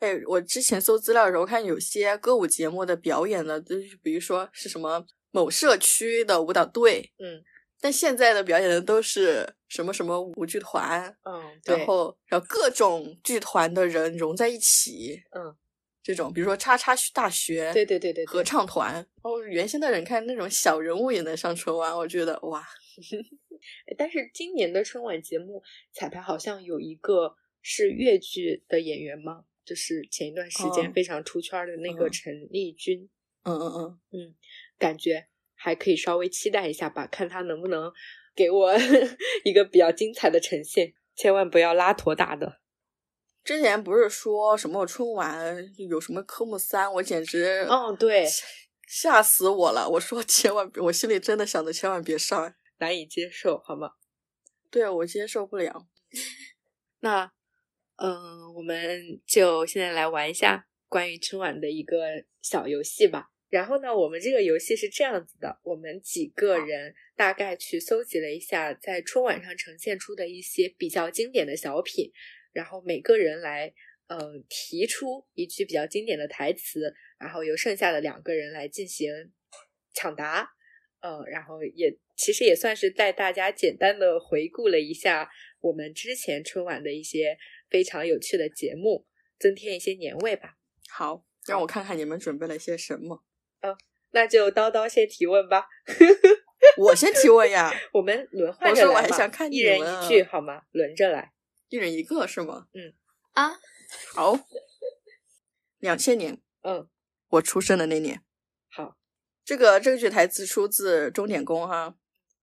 [0.00, 7.42] 哎，我之前搜资料的时候看有些歌舞节目的表演的，就是比如说是什么某社区的舞蹈队，嗯。
[7.82, 11.78] 但现在的表演的都是什么什么舞剧团，嗯，对。
[11.78, 15.56] 然，后然后各种剧团的人融在一起，嗯，
[16.02, 18.26] 这种比如说叉叉大学，对对对对对。
[18.26, 22.60] 合唱团，哦，原先的人看那种小人物也能上春晚，我觉得哇，
[23.88, 29.44] 哎但是今年的春晚节目彩排好像有一个是越剧的演员吗？
[29.64, 33.08] 就是前一段时间哦非常出圈的那个嗯陈丽君，
[33.44, 34.34] 嗯嗯嗯嗯，
[34.78, 37.92] 感觉还可以稍微期待一下吧，看他能不能
[38.34, 38.72] 给我
[39.44, 42.60] 一个比较精彩的呈现，千万不要拉坨大的。
[43.42, 45.56] 之前不是说什么春晚
[45.88, 48.26] 有什么科目三，我简直哦，对，
[48.86, 49.88] 吓死我了！
[49.88, 53.92] 我说千万别，我心里真的想着千万别上，难以接受，好吗？
[54.70, 55.86] 对我接受不了。
[57.00, 57.32] 那，
[58.02, 63.26] 嗯，我们就现在来玩一下关于春晚的一个小游戏吧。
[63.50, 72.10] 然后呢，我们这个游戏是这样子的：我们几个人大概去搜集了一下在春晚上呈现出的一些比较经典的小品，
[72.52, 73.70] 然后每个人来，
[74.06, 79.12] 呃，提出一句比较经典的台词，然后由剩下的两个人来进行
[79.92, 80.48] 抢答。
[81.00, 87.38] 呃，然后也其实也算是带大家简单的回顾了一下我们之前春晚的一些
[87.70, 89.06] 非常有趣的节目，
[89.38, 90.56] 增添一些年味吧。
[90.88, 93.24] 好，让我看看你们准备了些什么。
[94.12, 95.68] 那就叨叨先提问吧，
[96.76, 100.62] 我先提问呀，我们轮换我说我还着来嘛想看你一人一句好吗？
[100.72, 101.32] 轮着来。
[101.68, 102.66] 一人一个是吗？
[102.74, 102.92] 嗯
[103.34, 103.52] 啊，
[104.12, 104.36] 好，
[105.78, 106.88] 两千年嗯，
[107.28, 108.24] 我出生的那年，
[108.68, 108.96] 好，
[109.44, 111.94] 这个这句台词出自钟点工哈，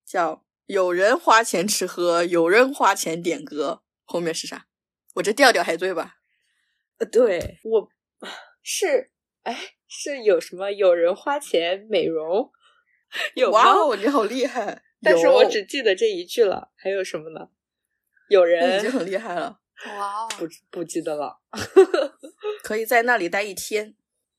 [0.06, 4.68] 叫“有人花钱吃喝，有人花钱点歌”，后面是啥？
[5.18, 6.18] 我这调调还对吧？
[7.00, 7.90] 呃，对我
[8.62, 9.12] 是
[9.44, 12.52] 哎是有什么有人花钱美容
[13.36, 13.64] 有吗？
[13.64, 14.84] 哇哦，你好厉害！
[15.02, 17.50] 但是我只记得这一句了，还有什么呢？
[18.30, 19.60] 有人已人经很厉害了，
[19.98, 21.40] 哇哦，不不记得了，
[22.64, 23.96] 可以在那里待一天。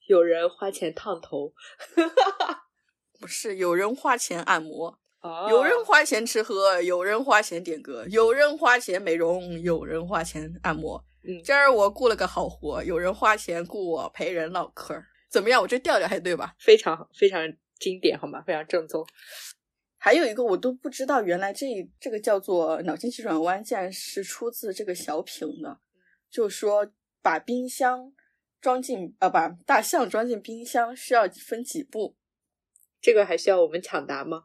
[0.06, 1.52] 有人花钱烫头，
[3.18, 11.04] 不是，有人花钱按摩，哦有人花钱吃喝，有人花钱点歌，有人花钱美容，有人花钱按摩。
[11.24, 15.60] 嗯今儿我雇了个好活，有人花钱雇我陪人唠嗑儿，怎么样？
[15.60, 16.54] 我这调调还对吧？
[16.60, 17.40] 非常非常
[17.78, 18.42] 经典，好吗？
[18.46, 19.04] 非常正宗。
[20.00, 21.66] 还有一个我都不知道，原来这
[21.98, 25.80] 这个叫做脑筋急转弯，竟然是出自这个小品的，
[26.30, 28.12] 就是说把冰箱
[28.60, 32.16] 装进呃，把大象装进冰箱需要分几步？
[33.00, 34.44] 这个还需要我们抢答吗？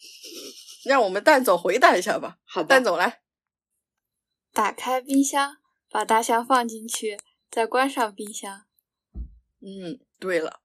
[0.84, 2.38] 让我们蛋总回答一下吧。
[2.44, 3.20] 好的蛋，总来，
[4.52, 5.58] 打开冰箱，
[5.90, 7.18] 把大象放进去，
[7.50, 8.66] 再关上冰箱。
[9.60, 10.62] 嗯，对了，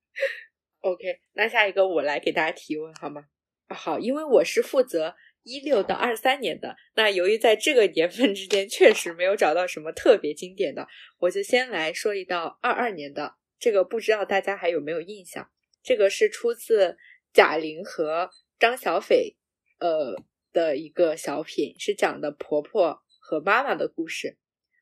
[0.80, 3.24] OK，那下一个我来给大家提问好吗？
[3.68, 10.86] 啊，好，因为我是负责一六到二三年的，那由于在这个年份之间确实没有找到什么特别经典的，
[11.20, 15.50] 我就先来说一道二二年的，这个不知道大家还有没有印象？
[15.82, 16.98] 这个是出自
[17.32, 19.36] 贾玲和张小斐
[19.78, 20.14] 呃
[20.52, 24.38] 的一个小品，是讲的婆婆和妈妈的故事。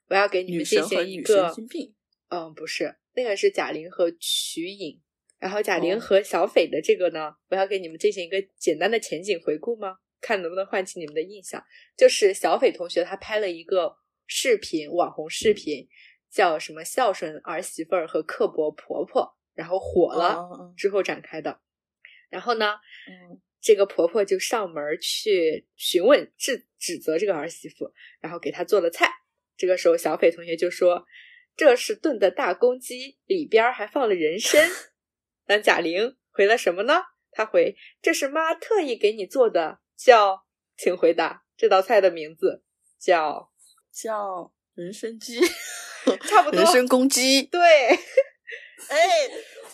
[0.09, 1.53] 我要给你们进行一个。
[2.29, 5.01] 嗯，不是，那个是贾玲和瞿颖，
[5.39, 9.99] 然后贾玲哦和小斐的这个呢，我要给你们进行一个简单的前景回顾吗？
[10.21, 11.65] 看能不能唤起你们的印象。
[11.97, 13.97] 就是小斐同学他拍了一个
[14.27, 15.89] 视频，网红视频，
[16.31, 21.61] 叫什么“孝顺儿媳妇儿和刻薄婆婆”，然后火了哦之后展开的。
[22.31, 22.73] 然后呢，
[23.09, 29.11] 嗯这个婆婆就上门去询问、指指责这个儿媳妇，然后给她做了菜。
[29.57, 31.05] 这个时候，小斐同学就说
[31.55, 34.67] ：“这是炖的大公鸡，里边儿还放了人参。”
[35.47, 37.03] 那贾玲回了什么呢？
[37.33, 40.47] 她回：“这是妈特意给你做的，叫……
[40.83, 42.63] 请回答这道菜的名字
[42.99, 43.53] 叫
[43.93, 45.39] 叫人参鸡，
[46.27, 47.43] 差不多人参公鸡。
[47.43, 47.61] 对，
[48.89, 48.99] 哎，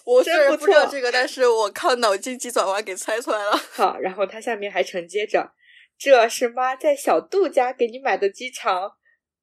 [0.04, 3.56] 我虽然不知道这个，但是我靠脑筋急转弯给猜出来了。
[3.72, 5.52] 好，然后它下面还承接着
[5.98, 8.96] ：“这是妈在小杜家给你买的鸡肠。”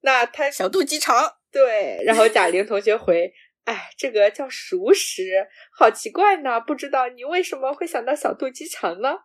[0.05, 3.33] 那他小肚鸡肠，对，然后贾玲同学回
[3.63, 9.19] ：“哎，这个叫熟食，好奇怪呢，不知道你为什么会想到小肚鸡肠呢？”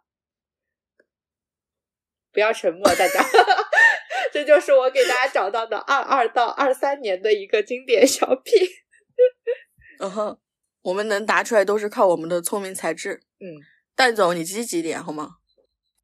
[2.32, 3.24] 不要沉默，大家，
[4.32, 8.55] 这就是我给大家找到的二二到二三年的一个经典小品。
[9.99, 10.38] 嗯哼，
[10.82, 13.22] 我们能答出来都是靠我们的聪明才智。
[13.40, 13.46] 嗯，
[13.94, 15.36] 蛋总，你积极点好吗？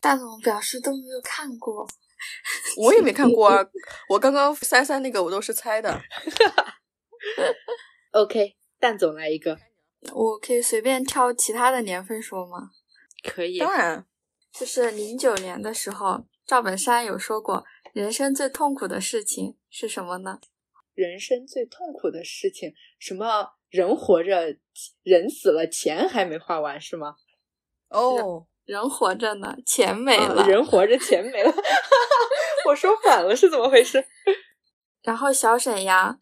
[0.01, 1.89] 蛋总表示都没有看过，
[2.77, 3.65] 我也没看过啊，
[4.09, 6.03] 我刚刚三三那个我都是猜的。
[8.13, 9.59] OK，蛋总来一个，
[10.13, 12.71] 我可以随便挑其他的年份说吗？
[13.23, 13.59] 可以。
[13.59, 14.07] 当然，
[14.53, 20.41] 就是零九年的时候，赵本山有说过，人生最痛苦的事情是什么呢？
[20.93, 24.57] 人生最痛苦的事情，什么人活着，
[25.03, 27.17] 人死了，钱还没花完是吗？
[27.89, 30.43] 哦，人活着呢，钱没了。
[30.43, 31.53] 啊人活着，钱没了。
[32.69, 34.07] 我说反了，是怎么回事？
[35.03, 36.21] 然后小沈阳，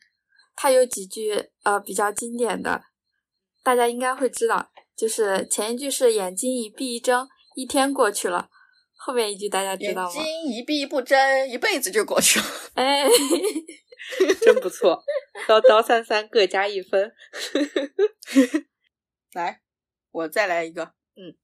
[0.57, 2.85] 他有几句呃比较经典的，
[3.63, 8.49] 大家应该会知道，就是前一句是眼睛一闭一睁，一天过去了，
[8.97, 10.15] 后面一句大家知道吗？
[10.15, 12.47] 眼睛一闭不睁，一辈子就过去了。
[12.77, 13.07] 哎，
[14.43, 15.03] 真不错，
[15.47, 17.13] 刀刀三三各加一分。
[19.33, 19.61] 来，
[20.11, 20.93] 我再来一个。
[21.17, 21.37] 嗯，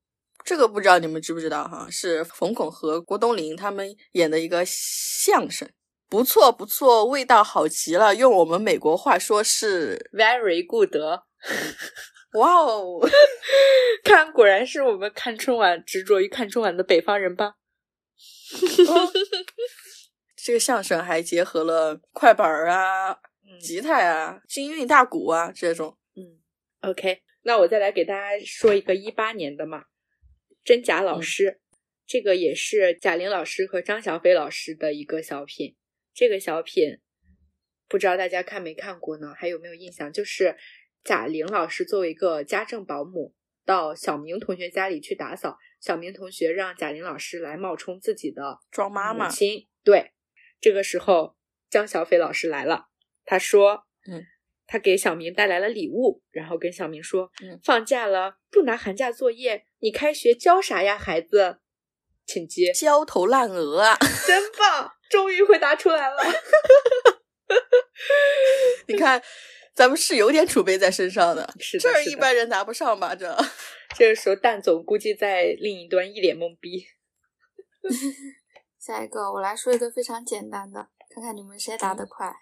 [0.44, 1.88] 这个不知道你们知不知道哈？
[1.90, 5.68] 是冯巩和郭冬临他们演的一个相声，
[6.08, 8.14] 不错不错，味道好极了。
[8.14, 10.94] 用我们美国话说是 Very good，
[12.34, 13.00] 哇哦，
[14.04, 17.54] 看果然是我们看春晚执着于看春晚的北方人吧。
[20.48, 25.98] 这个相声还结合了快板儿啊、嗯吉他啊、京韵大鼓啊这种。
[26.16, 26.40] 嗯
[26.80, 29.84] ，OK，那我再来给大家说一个一八年的嘛，
[30.64, 31.60] 真假老师，
[32.06, 35.76] 这个也是贾玲老师和张小斐老师的一个小品。
[36.14, 36.98] 这个小品
[37.86, 39.34] 不知道大家看没看过呢？
[39.36, 40.10] 还有没有印象？
[40.10, 40.56] 就是
[41.04, 43.34] 贾玲老师作为一个家政保姆，
[43.66, 49.68] 到小明同学家里去打扫，小明同学让贾玲老师来冒充自己的装妈妈母亲。
[49.84, 50.12] 对，
[50.60, 51.36] 这个时候
[51.70, 52.88] 江小斐老师来了，
[53.24, 54.24] 他说：“嗯，
[54.66, 61.58] 他给小明带来了礼物，然后跟小明说：‘嗯放假了不拿寒假作业，你开学教啥呀，孩子？’
[62.26, 63.96] 请接，焦头烂额啊！
[64.26, 66.22] 真棒，终于回答出来了。
[68.86, 69.22] 你看，
[69.74, 73.14] 咱们是有点储备在身上的，是的这儿一般人拿不上吧？
[73.16, 73.34] 这
[73.96, 76.86] 这个时候，蛋总估计在另一端一脸懵逼。
[78.88, 82.34] 下一个我来说一个非常简单的，看看你们谁答得快。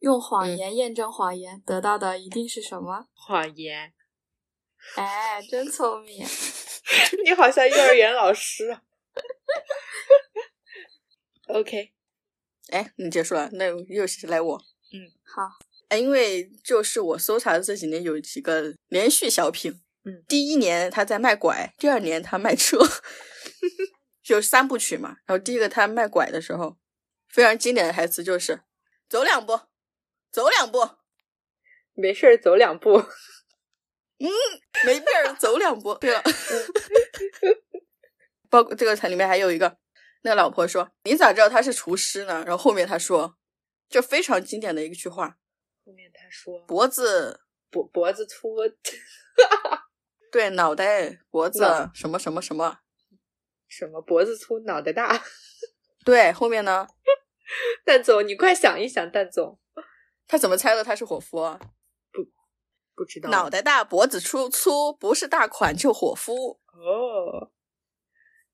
[0.00, 3.06] 用谎言验证谎言，得到的一定是什么？
[3.14, 3.94] 谎言，
[4.96, 6.26] 哎，真聪明！
[7.24, 8.78] 你好像幼儿园老师。
[11.48, 11.94] OK，
[12.68, 14.62] 哎，你结束了，那又是来我。
[14.92, 15.42] 嗯好，
[15.88, 22.76] 哎，因为就是我搜查的这几年有几个连续小品，嗯，第一年他在卖拐，第二年他卖车，
[24.30, 25.16] 就三部曲嘛。
[25.26, 26.78] 然后第一个他卖拐的时候，
[27.28, 28.60] 非常经典的台词就是
[29.10, 29.58] “走两步，
[30.30, 30.88] 走两步，
[31.94, 32.98] 没事儿走两步。
[34.18, 34.28] 嗯
[34.86, 35.96] 没病儿走两步”。
[36.00, 36.22] 对了，
[38.48, 39.78] 包括这个里面还有一个，
[40.22, 43.36] 那个老婆说：“你咋知道他是厨师呢？”然后后面他说，
[43.88, 45.38] 就非常经典的一句话
[45.84, 48.58] 后面他说：“脖子脖脖子粗，
[50.30, 52.78] 对脑袋脖子什么什么什么。”
[53.70, 55.24] 什么脖子粗脑袋大。
[56.04, 56.86] 对，后面呢？
[57.86, 59.58] 蛋总，你快想一想，蛋总
[60.26, 61.38] 他怎么猜的他是伙夫
[62.12, 62.28] 不？
[62.94, 66.60] 不知道脑袋大，脖子粗粗，不是大款就伙夫。
[66.74, 67.50] 哦。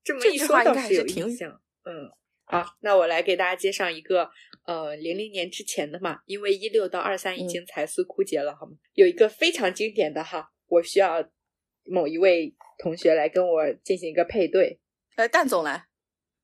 [0.04, 1.60] 这么一说倒有该还是挺印象。
[1.84, 2.08] 嗯，
[2.44, 4.30] 好，那我来给大家介绍一个
[4.64, 8.72] 呃零零年之前的嘛，因为一六到二三已嗯经财思枯竭了，好吗？
[8.94, 11.28] 有一个非常经典的哈，我需要
[11.84, 14.80] 某一位同学来跟我进行一个配对。
[15.16, 15.86] 来，蛋总来，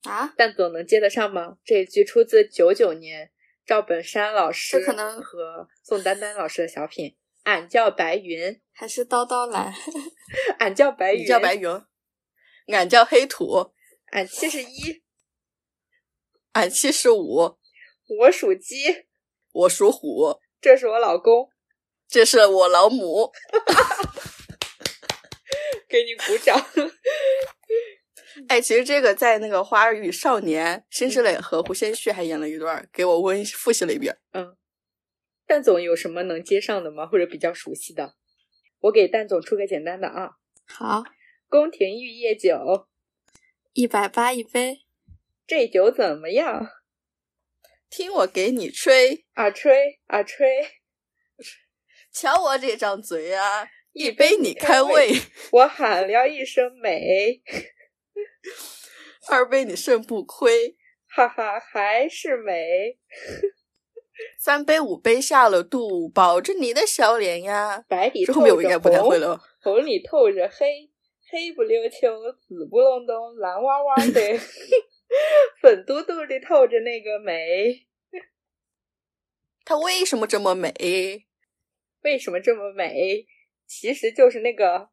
[0.05, 1.59] 啊，蛋总能接得上吗？
[1.63, 3.31] 这一句出自九九年
[3.67, 7.11] 赵本山老师这可能和宋丹丹老师的小品
[7.43, 9.75] 《俺叫白云》，还是叨叨来？
[10.59, 11.69] 俺叫白云，叫白云，
[12.69, 13.75] 俺叫黑土，
[14.13, 15.03] 俺七十一，
[16.53, 17.59] 俺七十五，
[18.21, 19.05] 我属鸡，
[19.53, 21.51] 我属虎，这是我老公，
[22.09, 23.31] 这是我老母。
[25.87, 26.59] 给你鼓掌。
[28.49, 34.17] 哎，其实这个在那个《花儿与少年》，辛芷蕾和胡先煦还演了一段，给我温复习了一遍。
[34.33, 34.57] 嗯，
[35.47, 37.07] 蛋总有什么能接上的吗？
[37.07, 38.15] 或者比较熟悉的？
[38.81, 40.33] 我给蛋总出个简单的啊，
[40.67, 41.05] 好，
[41.49, 42.89] 宫廷玉液酒，
[43.73, 44.81] 一百八一杯，
[45.47, 46.69] 这酒怎么样？
[47.89, 50.49] 听我给你吹，啊吹啊吹，
[52.11, 55.13] 瞧我这张嘴啊，一杯你开胃，
[55.53, 57.41] 我喊了一声美，
[59.31, 60.77] 二杯你肾不亏，
[61.09, 62.99] 哈哈，还是美。
[64.39, 67.85] 三杯五杯下了肚，保着你的小脸呀。
[67.89, 69.41] 白里透这后面我应该着不太会红，了。
[69.63, 70.91] 红里透着黑，
[71.31, 74.39] 黑不溜秋，紫不隆咚，蓝哇哇的，
[75.63, 77.87] 粉嘟嘟的透着那个美。
[79.65, 81.27] 它为什么这么美？
[82.03, 83.27] 为什么这么美？
[83.67, 84.91] 其实就是那个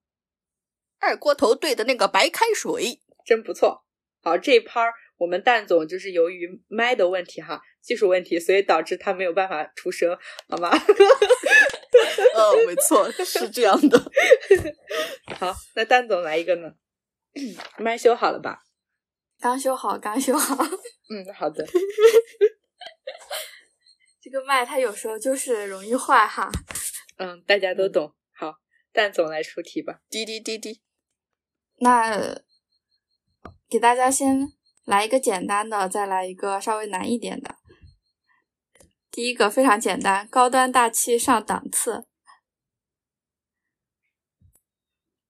[0.99, 3.01] 二锅头兑的那个白开水。
[3.25, 3.85] 真不错。
[4.21, 10.17] 好，这一趴儿我们蛋总就是由于麦的问题哈，技术问题，所以导致他没有办法出声，
[10.47, 10.69] 好吗？
[10.69, 13.97] 嗯， 没错，是这样的。
[15.39, 16.73] 好，那蛋总来一个呢？
[17.77, 18.63] 麦修好了吧？
[19.39, 20.55] 刚修好，刚修好。
[21.09, 21.65] 嗯，好的。
[24.21, 26.51] 这个麦它有时候就是容易坏哈。
[27.17, 28.13] 嗯，大家都懂。
[28.33, 28.55] 好，
[28.91, 30.01] 蛋总来出题吧。
[30.09, 30.81] 滴滴滴滴，
[31.77, 32.41] 那
[33.69, 34.51] 给大家先
[34.83, 37.57] 来一个简单的，再来一个稍微难一点的。
[39.11, 42.07] 第一个非常简单，高端大气上档次。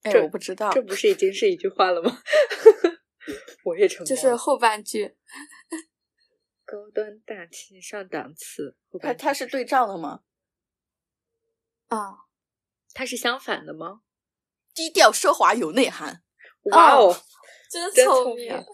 [0.03, 0.81] 哎，我不知道这。
[0.81, 2.21] 不是已经是一句话了吗？
[3.65, 4.05] 我也成功。
[4.05, 5.17] 就是后半句，
[6.63, 8.77] 高端大气上档次。
[8.89, 10.21] 后它它是对仗的吗？
[11.87, 12.29] 啊、
[12.93, 14.01] 它是相反的吗？
[14.73, 16.23] 低调奢华有内涵。
[16.71, 17.13] 哇哦，
[17.69, 18.65] 真真聪明。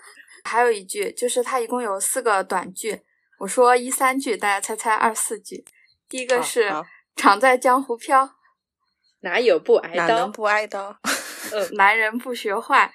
[0.44, 3.02] 还有一句，就是它一共有四个短句，
[3.40, 5.66] 我说一三句，大家猜猜二四句。
[6.08, 6.86] 第一个是好
[7.16, 8.36] “常在江湖飘
[9.22, 10.32] 哪有不挨刀哪能？
[10.32, 11.00] 不挨刀？”，
[11.74, 12.94] 男人不学坏，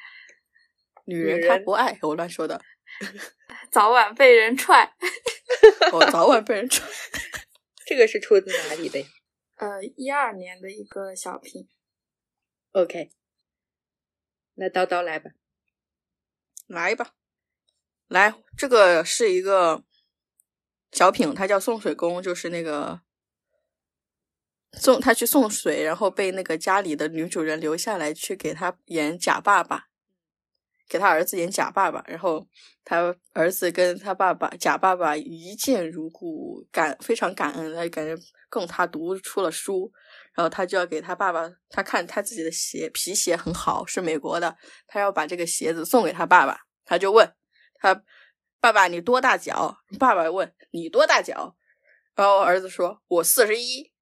[1.06, 2.60] 女女人她不爱，我乱说的。
[3.70, 4.94] 早晚被人踹。
[5.92, 6.88] 我早晚被人踹。
[7.84, 9.06] 这个是出自哪里的呀
[9.56, 11.68] 呃，一二年的一个小品
[12.72, 13.10] ，？OK，
[14.54, 15.30] 那叨叨来吧。
[16.70, 17.14] 来吧，
[18.06, 19.82] 来，这个是一个
[20.92, 23.00] 小品，它叫《送水工》，就是那个
[24.74, 29.88] 送他去送水，然后被那个家里的女主人留下来去给他演假爸爸，
[30.88, 32.46] 给他儿子演假爸爸，然后
[32.84, 38.16] 他儿子跟他爸爸假爸爸一见如故，感非常感恩，他感觉
[38.48, 39.92] 供他读出了书，
[40.34, 44.56] 然后他就要给他爸爸，他看他自己的鞋皮鞋很好，是美国的，
[44.86, 47.34] 他要把这个鞋子送给他爸爸，他就问
[47.74, 48.02] 他
[48.60, 49.78] 爸爸你多大脚？
[49.98, 51.56] 爸爸问你多大脚？
[52.14, 53.92] 然后我儿子说我四十一，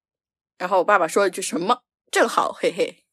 [0.57, 1.85] 然后我爸爸说了一句什么？
[2.11, 3.05] 正好，嘿嘿。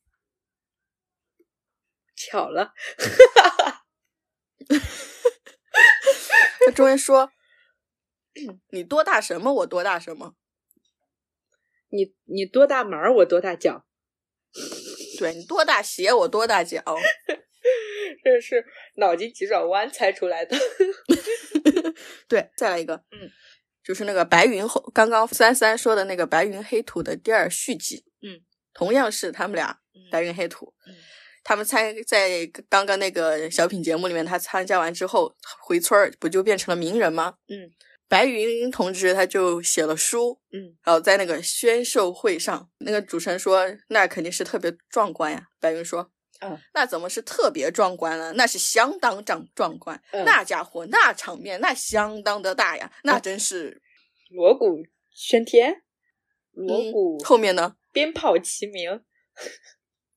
[2.16, 2.74] 巧了，
[6.66, 7.32] 他中间说
[8.72, 9.54] 你多大什么？
[9.54, 10.36] 我多大什么？
[11.96, 13.86] 你你多大门儿，我多大脚，
[15.18, 16.84] 对你多大鞋，我多大脚。
[18.24, 18.64] 这是
[18.98, 20.56] 脑筋急转弯猜出来的。
[22.28, 23.30] 对，再来一个，嗯，
[23.84, 28.42] 就是那个白云后，刚刚三三说的那个白云黑土的第二续集，嗯，
[28.74, 30.94] 同样是他们俩嗯白云黑土，嗯
[31.44, 37.36] 他们参在刚刚那个小品节目里面，他参加完之后回村儿，不就变成了名人吗？
[37.48, 37.70] 嗯，
[38.08, 46.12] 白云同志他就写了书，嗯，然后在那个宣授会上，那个主持人说那肯定是特别壮观呀，白云说。
[46.42, 48.34] 嗯，那怎么是特别壮观呢？
[48.34, 53.82] 那是相当壮壮观，嗯那家伙那场面那相当的大呀，那嗯真是。
[54.30, 54.84] 锣鼓
[55.16, 55.82] 喧天，
[56.52, 57.78] 锣嗯鼓后面呢？
[57.94, 59.02] 鞭炮齐鸣，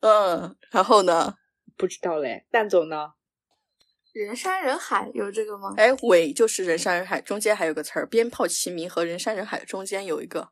[0.01, 1.37] 嗯，然后呢？
[1.77, 2.45] 不知道嘞。
[2.51, 3.13] 蛋总呢？
[4.13, 5.75] 人山人海有这个吗？
[5.77, 10.51] 哎，尾就是人山人海，中间还有个词儿，鞭炮齐鸣和人山人海中间有一个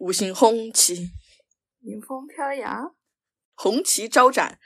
[0.00, 1.10] 五星红旗，
[1.80, 2.94] 迎风飘扬，
[3.54, 4.58] 红旗招展，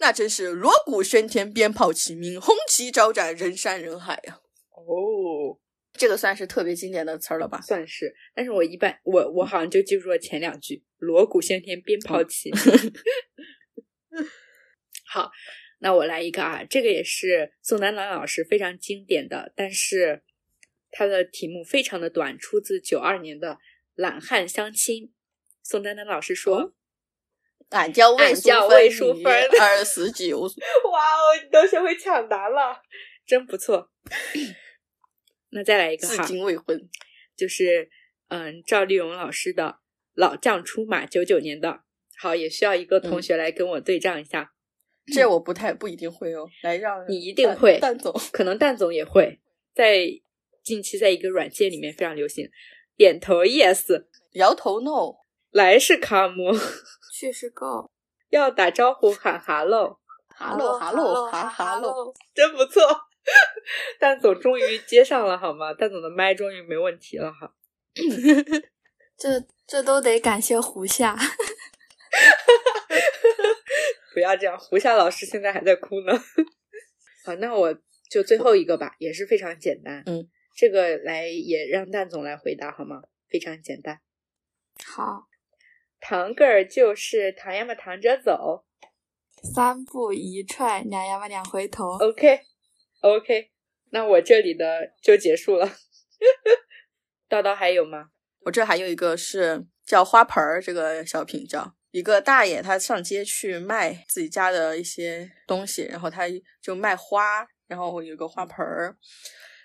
[0.00, 4.40] 那真是锣鼓喧天，鞭炮齐鸣，红旗招展，人山人海呀、
[4.70, 5.58] 哦，
[5.92, 7.60] 这个算是特别经典的词儿了吧？
[7.60, 12.60] 算是，但是我一般我我好像就记住了前两句：锣鼓喧天，鞭炮齐鸣。
[15.10, 15.30] 好，
[15.78, 20.22] 那我来一个啊，这个也是宋丹丹老师非常经典的，但是
[20.90, 23.54] 它的题目非常的短，出自九二年的
[23.94, 25.04] 《懒汉相亲》。
[25.62, 26.72] 宋丹丹老师说：“哦
[27.70, 30.40] 俺叫魏俺叫淑芬魏淑芬 二十九，
[30.90, 32.82] 哇哦，你都学会抢答了，
[33.26, 33.90] 真不错。
[35.50, 36.88] 那再来一个至哈，今未婚。
[37.36, 37.90] 就是
[38.28, 39.64] 嗯，赵丽蓉老师的
[40.14, 41.84] 《老将出马》，九九年的。
[42.16, 44.52] 好，也需要一个同学来跟我对仗一下，
[45.12, 48.14] 这我不太不一定会哦，来让你一定会蛋总。
[48.32, 49.40] 可能蛋总也会
[49.74, 50.06] 在
[50.62, 52.48] 近期在一个软件里面非常流行，
[52.96, 55.16] 点头 yes，摇头 no，
[55.50, 56.52] 来是卡姆，
[57.12, 57.90] 去是 go。
[58.30, 59.98] 要打招呼喊 hello。
[60.28, 62.82] 哈喽哈喽哈哈喽，真不错。
[63.98, 65.74] 蛋总终于接上了好吗？
[65.74, 67.52] 蛋总的麦终于没问题了哈。
[69.18, 71.16] 这这都得感谢胡夏。
[74.18, 76.12] 不要这样，胡夏老师现在还在哭呢。
[77.24, 77.72] 好，那我
[78.10, 80.02] 就最后一个吧，也是非常简单。
[80.06, 83.00] 嗯，这个来也让蛋总来回答好吗？
[83.28, 84.00] 非常简单，
[84.84, 85.28] 好，
[86.00, 88.64] 糖个儿就是糖呀嘛糖着走。
[89.54, 91.92] 三步一踹，两呀嘛两回头。
[91.98, 92.40] OK
[93.02, 93.52] OK，
[93.90, 95.70] 那我这里的就结束了。
[97.30, 98.08] 叨叨还有吗？
[98.40, 106.24] 我这还有一个是叫花盆儿，这个小品叫一个大爷，他上街去卖自己家的一些东西，然后他
[106.60, 108.96] 就卖花，然后有个花盆儿，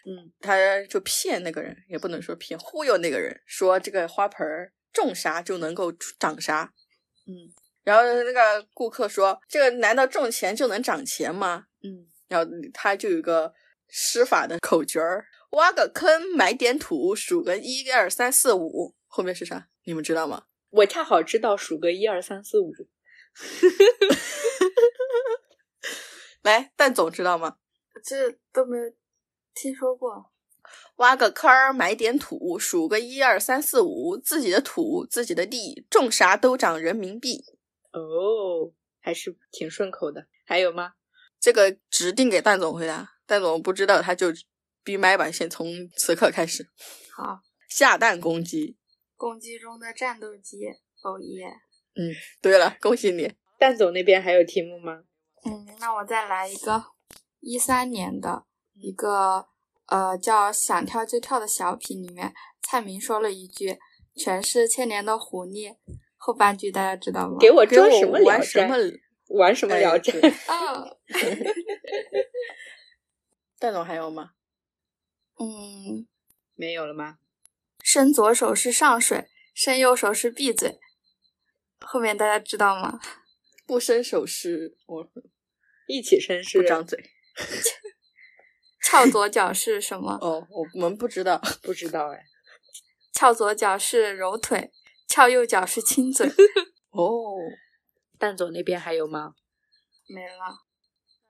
[0.06, 0.56] 嗯，他
[0.90, 6.74] 就骗那个人，也不能说骗，忽悠那个人，说这个花盆儿种啥就能够长啥，
[7.28, 7.54] 嗯
[7.84, 11.66] 然后那个顾客说，这个难道种钱就能长钱吗？
[11.84, 13.54] 嗯，然后他就有个
[13.90, 19.68] 施法的口诀儿：挖个坑，埋点土，数个一二三四五，后面是啥？
[19.84, 20.46] 你们知道吗？
[20.74, 22.72] 我恰好知道数个一二三四五。
[26.42, 27.58] 来，蛋总知道吗？
[28.04, 28.84] 这都没有
[29.54, 30.32] 听说过。
[30.96, 37.44] 挖个坑儿，埋点土，数个一二三四五，自己的土，自己的地，种啥都长人民币。
[37.92, 40.28] 哦，还是挺顺口的。
[40.46, 40.94] 还有吗？
[41.40, 44.34] 这个指定给蛋总回答，蛋总不知道他就
[44.84, 46.68] 闭麦吧，先从此刻开始
[47.16, 48.78] 好，下蛋公鸡。
[49.24, 50.68] 公鸡中的战斗机，
[51.02, 51.46] 哦耶！
[51.96, 52.12] 嗯
[52.42, 53.32] 对了，恭喜你！
[53.58, 55.06] 蛋总那边还有题目吗？
[55.46, 56.84] 嗯，那我再来一个
[57.40, 58.44] 一三年的
[58.74, 59.48] 一个
[59.86, 63.80] 呃叫《想跳就跳》的小品里面，蔡明说了一句
[64.14, 65.74] “全是千年的狐狸”，
[66.20, 67.38] 后半句大家知道吗？
[67.40, 69.00] 给我装什么聊玩什么斋？？
[69.34, 70.12] 玩什么哎聊斋？
[70.48, 70.84] 啊，
[73.58, 74.32] 蛋总还有吗？
[75.40, 76.06] 嗯，
[76.56, 77.20] 没有了吗？
[77.94, 80.80] 伸左手是上水，伸右手是闭嘴。
[81.80, 83.00] 后面大家知道吗？
[83.68, 85.08] 不伸手是我
[85.86, 87.12] 一起伸是不张嘴。
[88.84, 90.18] 翘左脚是什么？
[90.22, 91.40] 哦，我们不知道。
[91.62, 92.24] 不知道哎。
[93.14, 94.72] 翘左脚是揉腿，
[95.08, 96.28] 翘右脚是亲嘴。
[96.90, 97.38] 哦，
[98.18, 99.36] 蛋总那边还有吗？
[100.08, 100.64] 没了。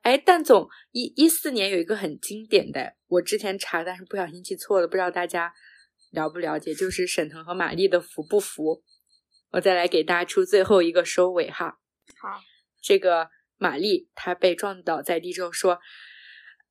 [0.04, 5.54] 哎，蛋总一一四年有一个很经典的，我之前查，但是不小心记错了，不知道大家
[6.14, 8.84] 了不了解，就是沈腾和马丽的服不服？
[9.52, 11.80] 我再来给大家出最后一个收尾哈。
[12.20, 12.40] 好，
[12.82, 15.80] 这个玛丽她被撞倒在地之后说：“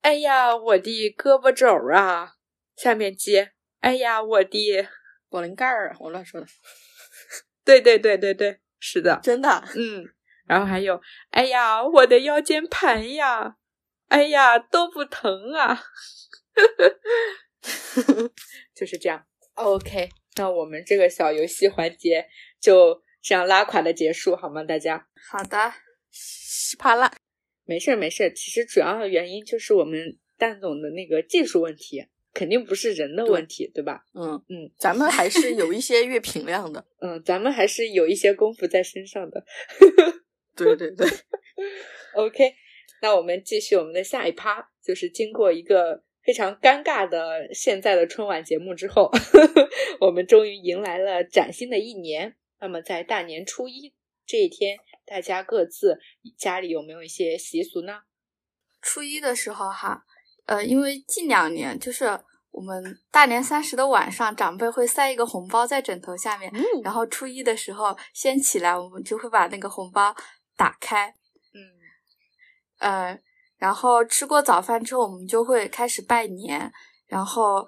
[0.01, 2.35] 哎呀，我的胳膊肘儿啊！”
[2.77, 4.87] 下面接：“哎呀，我的……
[5.27, 6.47] 果棱盖儿，我乱说的，
[7.65, 9.63] 对对对对对，是的，真的。
[9.75, 10.05] 嗯。”
[10.47, 13.57] 然后还有：“哎呀，我的腰间盘呀！
[14.07, 15.83] 哎呀，都不疼啊！”
[18.75, 19.25] 就是这样。
[19.55, 22.25] OK，那我们这个小游戏环节
[22.59, 24.63] 就这样拉垮的结束，好吗？
[24.63, 25.73] 大家好的，
[26.09, 27.11] 稀巴烂。
[27.65, 28.33] 没事儿没事儿。
[28.33, 34.03] 其实主要的原因就是我们蛋总的那个技术问题，肯定不是人的问题，对吧？
[34.15, 36.85] 嗯嗯，咱们还是有一些阅评量的。
[36.99, 39.45] 嗯，咱们还是有一些功夫在身上的。
[40.55, 41.07] 对对对，
[42.15, 42.55] OK，
[43.03, 49.11] 那我们继续我们的下一趴，就是经过一个非常尴尬的现在的春晚节目之后，
[49.99, 52.35] 我们终于迎来了崭新的一年。
[52.59, 53.93] 那么在大年初一
[54.25, 55.99] 这一天，大家各自
[56.37, 58.03] 家里有没有一些习俗呢？
[58.81, 60.05] 初一的时候哈，
[60.45, 62.05] 呃，因为近两年就是
[62.51, 70.15] 我们大年三十的晚上，长辈会塞一个红包在枕头下面，嗯然后初一的时候先起来，我们就会把那个红包
[70.55, 71.13] 打开，
[71.53, 71.59] 嗯，
[72.79, 73.19] 呃，
[73.63, 76.69] 然后吃过早饭之后，我们就会开始拜年，
[77.07, 77.65] 然后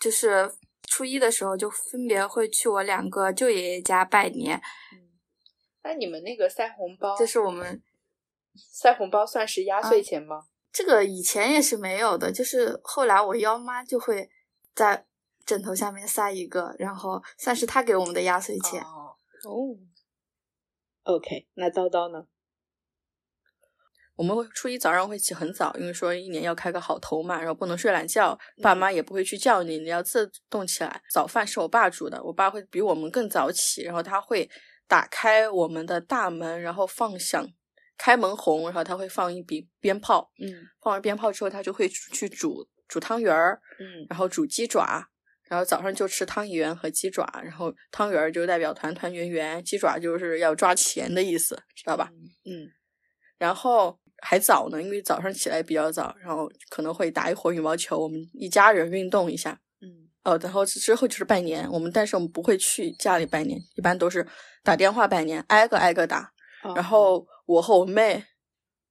[0.00, 0.52] 就是
[0.88, 4.60] 初一的时候就分别会去我两个舅爷爷家拜年，
[5.84, 7.80] 那你们那个塞红包，这是我们
[8.56, 10.48] 塞红包算是压岁钱吗？
[10.72, 14.28] 这个以前也是没有的，就是后来我幺妈就会
[14.74, 15.06] 在
[15.46, 18.82] 枕头下面塞一个，然后算是她给我们的压岁钱。
[18.82, 19.14] 哦
[19.44, 19.78] 哦
[21.04, 22.26] ，，OK，那叨叨呢？
[24.14, 31.02] 我们会初一早上会起很早，因为说一年要开个好头嘛，然后不能睡懒觉，爸妈也不会去叫你，你要自动起来。
[31.10, 34.48] 早饭是我爸煮的，我爸会比我们更早起，然后他会
[34.86, 37.46] 打开我们的大门，然后放响
[37.96, 40.52] 开门红，然后他会放一笔鞭炮，嗯
[40.82, 45.02] 放完鞭炮之后，他就会去煮煮汤圆儿，嗯然后煮鸡爪，
[45.48, 52.10] 然后早上就吃汤圆和鸡爪，然后汤圆儿就代表团团圆圆，鸡爪就是要抓钱的意思，知道吧？
[52.44, 52.68] 嗯
[53.38, 59.60] 然后还早呢，因为早上起来比较早，然后可能会打一会儿羽毛球，我们一家人运动一下。
[59.80, 64.24] 嗯哦，然后之后就是拜年，我们但是我们不会去家里拜年，一般都是
[64.62, 66.32] 打电话拜年，挨个挨个打。
[66.64, 68.24] 嗯，然后我和我妹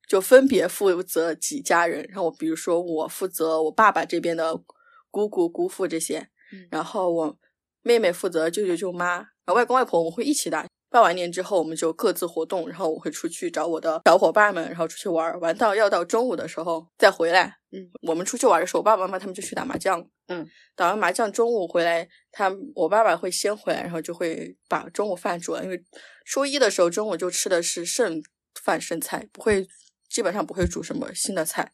[0.09, 4.61] 就分别负责几家人，然后我比如说我负责我爸爸这边的
[5.09, 7.39] 姑姑姑父这些，嗯然后我
[7.81, 10.67] 妹妹负责舅舅舅妈，然后外公外婆我们会一起打。
[10.91, 17.59] 拜完年之后，我们就各自活动，然后我会出去找我的小伙伴们，然后出去玩儿，玩到要到中午的时候再回来。
[17.71, 20.05] 嗯，我们出去玩的时候，我爸爸妈妈他们就去打麻将。
[20.27, 25.81] 嗯，打完麻将中午回来，他我爸爸会先回来，然后就会把中午饭煮了，因为
[26.25, 28.21] 初一的时候中午就吃的是剩
[28.61, 29.65] 饭剩菜，不会
[30.09, 31.71] 基本上不会煮什么新的菜。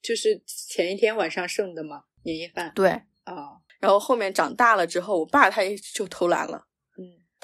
[0.00, 2.90] 就是前一天晚上剩的嘛，年夜饭对，
[3.24, 6.68] 啊，然后后面长大了之后，我爸他也就偷懒了。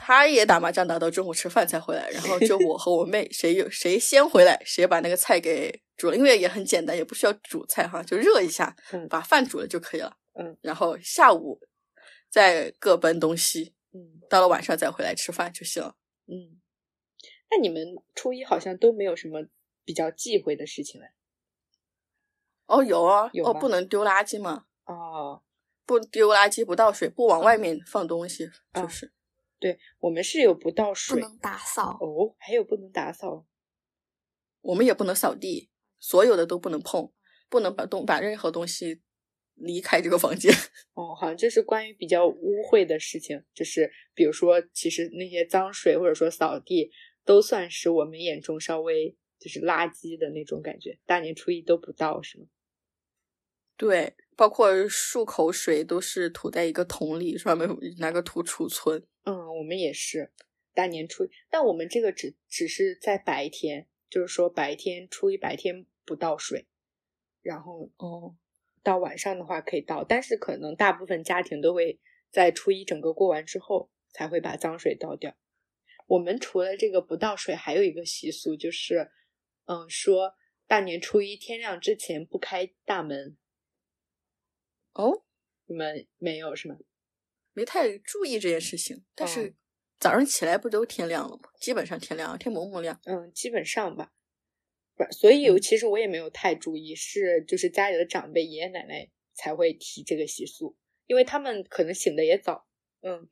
[0.01, 10.17] 嗯他也打麻将打到中午吃饭才回来，然后就我和我妹谁有谁先回来，谁把那个菜给煮了，因为也很简单，也不需要煮菜哈，就热一下，嗯把饭煮了就可以了。
[10.35, 11.61] 嗯，然后下午
[12.31, 15.97] 再各奔东西，嗯到了晚上再回来吃饭就行了。
[16.27, 16.59] 嗯，
[17.51, 19.45] 那你们初一好像都没有什么
[19.85, 21.09] 比较忌讳的事情嘞？
[22.67, 24.65] 哦，有啊，哦，有哦不能丢垃圾吗？
[24.87, 25.43] 哦，
[25.85, 29.13] 不丢垃圾，不倒水，不往外面放东西，嗯就是。
[29.61, 33.47] 对我们是有不倒水不能打扫，哦，还有不能打扫
[34.63, 37.13] 我们也不能扫地，所有的都不能碰，
[37.49, 39.03] 不能把东把任何东西
[39.55, 40.53] 离开这个房间。
[40.95, 46.91] 哦，好像这是关于比较污秽的事情，就是比如说，其实那些脏水或者说扫地
[47.25, 50.99] 都算是我们眼中稍微就是垃圾的那种感觉。
[51.07, 52.47] 大年初一都不倒是吗？
[53.77, 59.07] 对，包括漱口水都是吐在一个桶里，专门拿个土储存。
[59.25, 60.33] 嗯，我们也是
[60.73, 66.67] 大年初一，但我们这个只只是在白天，就是说白天初一白天不倒水，
[67.43, 68.35] 然后哦，
[68.83, 75.37] 到晚上的话可以倒，但是可能大部分家庭都会在初一整个过完之后才会把脏水倒掉。
[76.07, 79.11] 我们除了这个不倒水，还有一个习俗就是，
[79.67, 80.33] 嗯，说
[80.67, 83.37] 大年初一天亮之前不开大门。
[84.95, 85.25] 哦，
[85.67, 86.77] 你们没有是吗？
[87.53, 89.53] 没太注意这件事情，但是哦
[89.99, 91.51] 早上起来不都天亮了吗？
[91.61, 92.99] 基本上天亮了，天蒙蒙亮。
[93.05, 94.13] 嗯，基本上吧。
[94.97, 100.77] 不是，所以嗯其实我也没有太注意，是就是家里的长辈爷爷奶奶才会提这个习俗，
[101.07, 102.67] 因为他们可能醒的也早。
[103.03, 103.29] 嗯，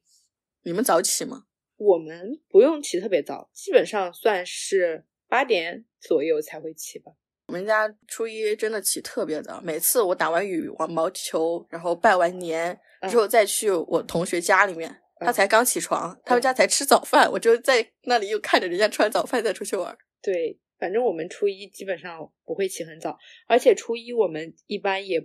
[0.63, 1.47] 你们早起吗？
[1.77, 7.13] 我们不用起特别早，基本上算是八点左右才会起吧。
[7.49, 12.79] 我们家初一真的起特别早，每次我打完羽毛球，然后拜完年
[13.09, 19.97] 之后再去我同学家里面，他才刚起床，他们家才吃早饭，我就在那里又看着人家吃完早饭再出去玩。
[20.21, 25.19] 对，反正我们初一基本上不会起很早，而且初一我们一般也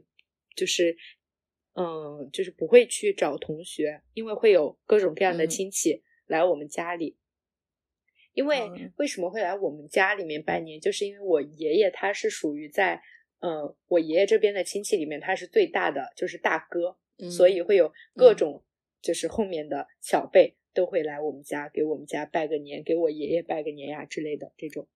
[0.56, 0.96] 就是，
[1.76, 7.18] 嗯，就是不会去找同学，因为会有各种各样的嗯亲戚来我们家里。
[8.34, 8.92] 因为嗯。
[8.98, 13.02] 为什么会来我们家里面拜年，就是因为我爷爷他是属于在，
[13.40, 18.36] 呃，我爷爷这边的亲戚里面他是最大的，就是大哥，嗯所以会有各嗯。
[18.36, 18.64] 种
[19.02, 24.88] 就是后面的小辈都会来我们家给我们家拜个年，给我爷爷拜个年呀之类的这种。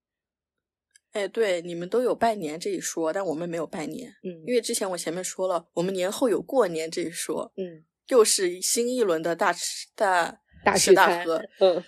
[1.12, 4.44] 哎，对，你们都有拜年这一说，但我们没有拜年，嗯。
[4.46, 11.44] 因为之前我前面说了，我们年后有过年这一说，嗯，又是新一轮的大吃大大吃大喝。
[11.60, 11.84] 嗯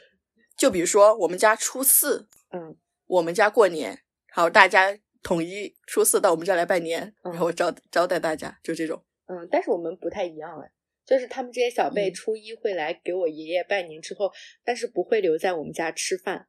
[0.59, 3.91] 就比如说我们家初四，嗯我们家过年，
[4.35, 9.01] 然后大家统一初四到我们家来拜年，嗯然后招招待大家，就这种。
[9.27, 10.69] 嗯，但是我们不太一样哎，
[11.05, 14.29] 就是他们这些小辈嗯初一会来给我爷爷拜年之后，
[14.65, 16.47] 但是不会留在我们家吃饭，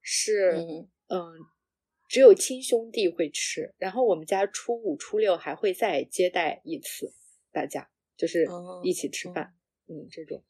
[0.00, 1.18] 是嗯嗯，
[2.08, 3.74] 只有亲兄弟会吃。
[3.76, 7.12] 然后我们家初五、初六还会再接待一次，
[7.50, 9.54] 大家就是哦一起吃饭，
[9.88, 10.44] 嗯，这种。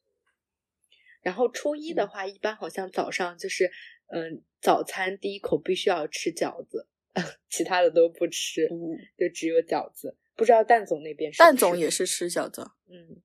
[1.23, 3.71] 然后初一的话，一般好像早上就是，
[4.09, 6.87] 嗯，早餐第一口必须要吃饺子，
[7.49, 8.77] 其他的都不吃，嗯
[9.17, 10.17] 就只有饺子。
[10.35, 13.23] 不知道蛋总那边蛋总也是吃饺子，嗯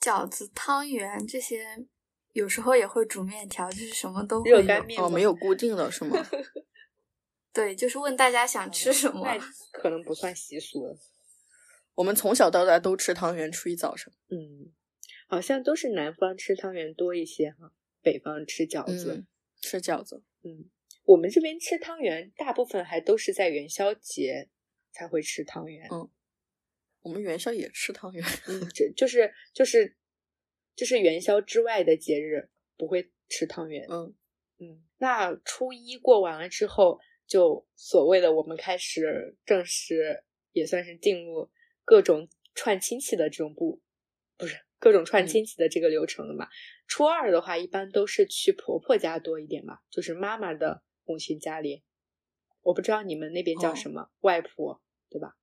[0.00, 1.86] 饺子、汤圆这些，
[2.32, 4.56] 有时候也会煮面条，就是什么都会有。
[4.58, 6.16] 热干面哦，没有固定的是吗？
[7.52, 9.26] 对，就是问大家想吃什么。
[9.26, 9.38] 那
[9.72, 10.96] 可能不算习俗了。
[11.96, 14.10] 我们从小到大都吃汤圆，初一早上。
[14.30, 14.72] 嗯，
[15.30, 17.72] 好像都是南方吃汤圆多一些哈，
[18.02, 19.14] 北方吃饺子。
[19.14, 19.26] 嗯，
[19.60, 20.24] 吃饺子。
[20.42, 20.68] 嗯，
[21.04, 24.48] 我们这边吃汤圆，大部分还都是在元宵节
[24.90, 25.86] 才会吃汤圆。
[25.92, 26.10] 嗯
[27.02, 28.22] 我们元宵也吃汤圆。
[28.48, 29.96] 嗯，这就是就是
[30.74, 33.86] 就是元宵之外的节日不会吃汤圆。
[33.88, 34.14] 嗯，
[34.58, 41.48] 嗯，那初一过完了之后，就所谓的我们开始正式也算是进入
[41.84, 43.80] 各种串亲戚的这种步，
[44.36, 46.48] 不是各种串嗯亲戚的这个流程了嘛。
[46.88, 51.84] 初二的话，一般都是去婆婆家多一点嘛，就是妈妈的母亲家里。
[52.62, 55.36] 我不知道你们那边叫哦什么，外婆对吧？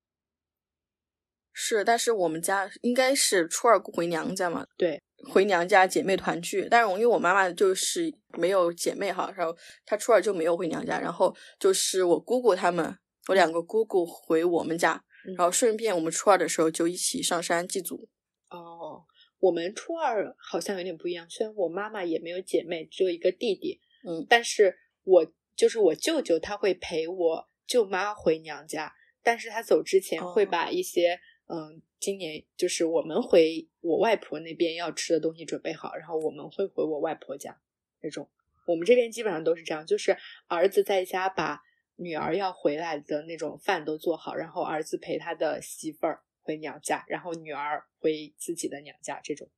[1.53, 6.67] 是，但是我们家应该是初二回娘家嘛，对，回娘家姐妹团聚。
[6.69, 12.95] 但是我因为我妈妈就是没有姐妹哈，然后她初二就没有回娘家，然后就是我姑姑他们，
[13.29, 18.07] 我两个姑姑回我们家，嗯然后顺便我们初二的时候就一起上山祭祖。
[18.51, 19.03] 哦，
[19.39, 24.25] 我们初二好像有点不一样，虽然我妈妈也没有姐妹，只有一个弟弟，嗯。
[24.27, 30.49] 但是我就是我舅舅，他会陪我舅妈回娘家，但是他走之前会哦。
[30.51, 37.59] 把一些、嗯，今年就是我们回我外婆那边要吃的东西准备好，然后我们会回我外婆家
[38.01, 38.29] 那种。
[38.65, 40.17] 我们这边基本上都是这样，就是
[40.47, 41.61] 儿子在家把
[41.95, 49.50] 女儿要回来的那种饭都做好，然后儿子陪他的媳妇儿回娘家，然后女儿回自己的娘家这种。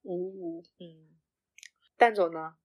[0.00, 1.20] 哦，嗯，
[1.98, 2.56] 蛋总呢？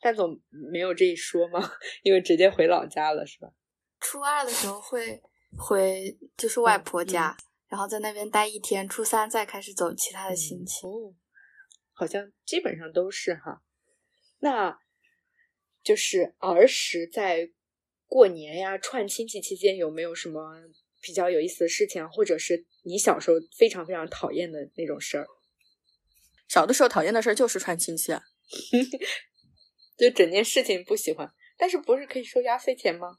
[0.00, 1.60] 蛋总没有这一说吗？
[2.02, 3.52] 因为直接回老家了，是吧？
[4.00, 5.22] 初二的时候会
[5.56, 7.36] 回就是外婆嗯家，
[7.68, 10.84] 然后在那边待一天，初三再开始走其他的亲戚。
[10.84, 11.14] 哦，
[11.92, 13.62] 好像基本上都是哈。
[14.40, 14.80] 那
[15.82, 17.52] 就是儿时在
[18.06, 20.40] 过年呀、串亲戚期间，有没有什么
[21.00, 25.26] 比较有意思的事情啊，或者是你小时候非常非常讨厌的那种事儿？
[26.48, 28.22] 小的时候讨厌的事儿就是串亲戚啊。
[29.98, 33.18] 就整件事情不喜欢，但是不是可以收压岁钱吗？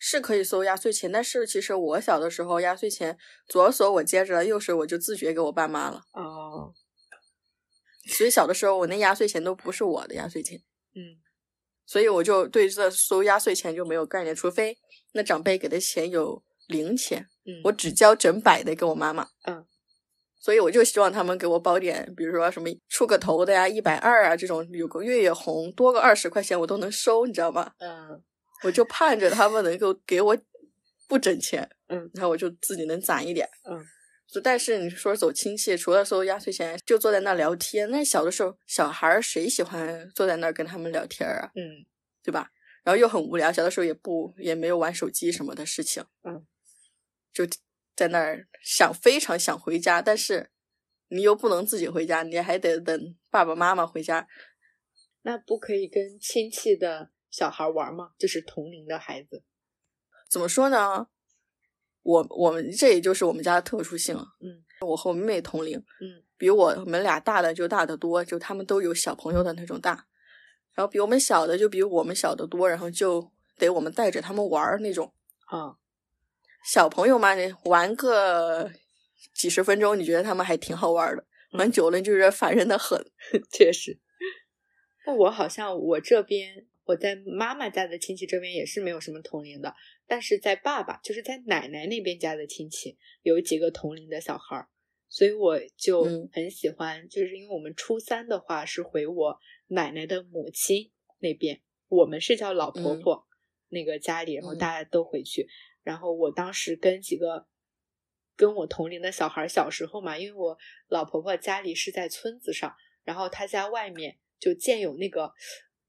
[0.00, 6.02] 是可以收压岁钱，但是其实我小的时候压岁钱左手我接着，右手我就自觉给我爸妈了。
[6.12, 6.72] 哦，
[8.16, 10.58] 所以小的时候我那压岁钱都不是我的压岁钱，
[10.94, 11.18] 嗯
[11.86, 14.76] 所以我就对这收压岁钱就没有概念，除非
[15.12, 19.26] 那长辈给的钱有零钱，嗯，我只交整百的给我妈妈。
[19.44, 19.66] 嗯，
[20.38, 27.72] 所以我就希望他们给我包点，比如说什么出个头的呀，一百二啊这种，有个月月红多个二十块钱我都能收，你知道吗？
[27.78, 28.22] 嗯
[28.64, 30.36] 我就盼着他们能够给我
[31.08, 33.84] 不整钱，嗯然后我就自己能攒一点，嗯。
[34.30, 37.90] 就但是你说走亲戚，除了收压岁钱，就坐在那聊天。
[37.90, 41.50] 那小的时候，小孩儿谁喜欢坐在那儿跟他们聊天啊？
[41.56, 41.86] 嗯
[42.22, 42.50] 对吧？
[42.84, 46.44] 然后又很无聊，小的时候也不也没有玩手机什么的事情，嗯，
[47.32, 47.44] 就
[47.94, 50.50] 在那儿想非常想回家，但是
[51.08, 54.26] 你又不能自己回家，你还得等爸爸妈妈回家。
[55.22, 58.12] 那不可以跟亲戚的小孩玩吗？
[58.18, 59.44] 就是同龄的孩子。
[60.30, 61.08] 怎么说呢？
[62.02, 64.24] 我我们这也就是我们家的特殊性了。
[64.40, 70.06] 嗯，我和我妹妹同龄，嗯，比我们俩大的就大得多，就他们都有小朋友的那种大，
[70.72, 75.12] 然后比我们小的就比我们小得多，然后就得我们带着他们玩儿那种。
[75.46, 75.76] 啊，
[76.70, 78.70] 小朋友嘛，你玩个
[79.32, 83.02] 几十分钟，你觉得他们还挺好玩的，玩久了就觉得烦人的很。
[83.50, 83.98] 确实。
[85.06, 89.74] 那我好像我这边我在妈妈家的亲戚这边也是没有什么同龄的，
[90.06, 94.68] 但是在爸爸就是在奶奶那边家的亲戚有几个同龄的小孩儿，
[95.08, 99.38] 所以我就嗯很喜欢，就是因为我们初三的话是回我
[99.68, 103.26] 奶奶的母亲那边，我们是叫老婆嗯婆、
[103.70, 105.48] 那个家里，然后嗯大家都回去，
[105.88, 107.46] 然后我当时跟几个。
[108.40, 112.72] 跟我同龄的小孩儿，小时候嘛，因为我老婆婆家里是在村子上，
[113.02, 115.32] 然后她家外面就建有那个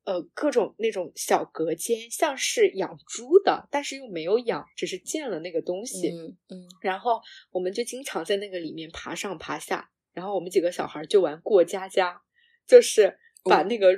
[0.04, 6.10] 呃各种那种小隔间，像是养猪的，但是又没有养，只是建了那个东西。
[6.10, 7.22] 嗯嗯，然后
[7.52, 12.20] 我们就经常在那个里面爬上爬下，然后我们几个小孩就玩过家家，
[12.66, 13.96] 就是把哦那个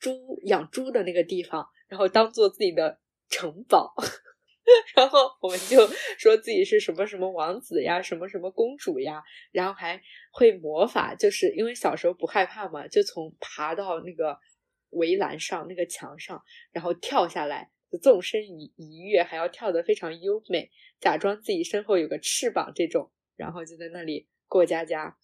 [0.00, 2.98] 猪养猪的那个地方，然后当做自己的
[3.28, 3.94] 城堡，
[4.94, 5.86] 然后我们就
[6.18, 10.00] 说自己是什么什么王子呀，什么什么公主呀，然后还
[10.32, 14.38] 会魔法，就是因为小时候不害怕嘛，就从爬到那个
[14.90, 16.42] 围栏上那个墙上，
[16.72, 17.70] 然后跳下来，
[18.02, 25.16] 纵身一一跃，还要跳得非常优美，假装自己身后有个翅膀这种，然后就在那里过家家。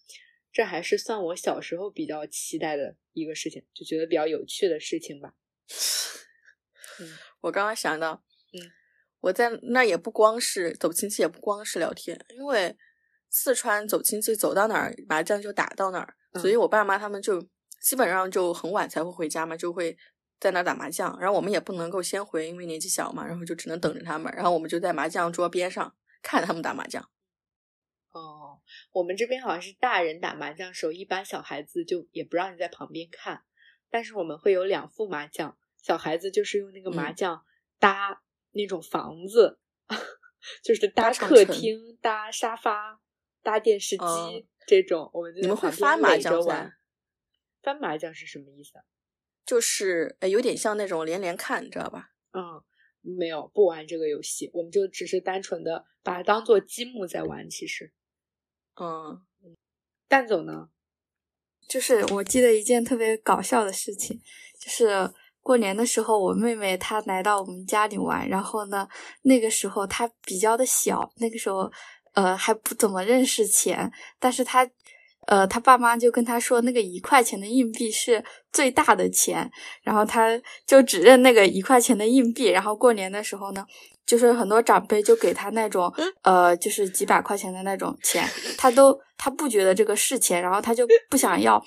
[0.51, 5.33] 这还是算我小时候比较期待的一个事情，就觉得比较有趣的事情吧。
[7.41, 8.23] 我刚刚想到，
[8.53, 8.71] 嗯，
[9.25, 12.77] 我在那也不光是走亲戚，也不光是聊天，因为
[13.31, 17.41] 四川走亲戚走到哪儿麻将就打到哪儿，所以我爸妈他们就
[17.81, 19.97] 基本上就很晚才会回家嘛，就会
[20.39, 27.09] 在那儿打麻将，然后我们也不能够先回，因为年纪小嘛，然后就只能等着他们，然后我们就在麻将桌边上看他们打麻将。
[28.11, 28.61] 哦，
[28.91, 33.41] 我们这边好像是大人打麻将的时候，一般小孩子就也不让你在旁边看，
[33.89, 37.15] 但是我们会有两副麻将，小孩子就是用那个麻嗯。
[37.15, 37.43] 将
[37.79, 38.21] 搭
[38.55, 39.59] 那种房子，
[40.63, 43.01] 就是搭客厅、搭沙发、
[43.43, 46.73] 搭电视机、哦这种，我们你们会翻麻将噻玩。
[47.61, 48.83] 翻麻将是什么意思啊？
[49.45, 52.11] 就是呃有点像那种连连看，你知道吧？
[52.33, 52.63] 嗯，
[53.01, 57.47] 没有，不玩这个游戏，我们就只是单纯的把它当做积木在玩。
[57.49, 57.91] 其实，
[58.81, 59.25] 嗯，
[60.07, 60.69] 蛋总呢？
[61.67, 64.19] 就是我记得一件特别搞笑的事情，
[64.59, 64.87] 就是
[65.45, 68.87] 过年的时候，我妹妹她来到我们家里玩，然后呢，
[69.21, 71.71] 那个时候她比较的小，那个时候
[72.15, 74.67] 呃还不怎么认识钱，但是她
[75.27, 79.47] 呃她爸妈就跟她说，那个一块钱的硬币是最大的钱，
[79.83, 80.35] 然后她
[80.65, 83.63] 就只认那个一块钱的硬币，然后过年的时候呢。
[84.07, 85.91] 就是很多长辈就给她那种，
[86.21, 88.23] 呃，就是几百块钱的那种钱，
[88.55, 91.59] 她都她不觉得这个是钱，然后她就不想要，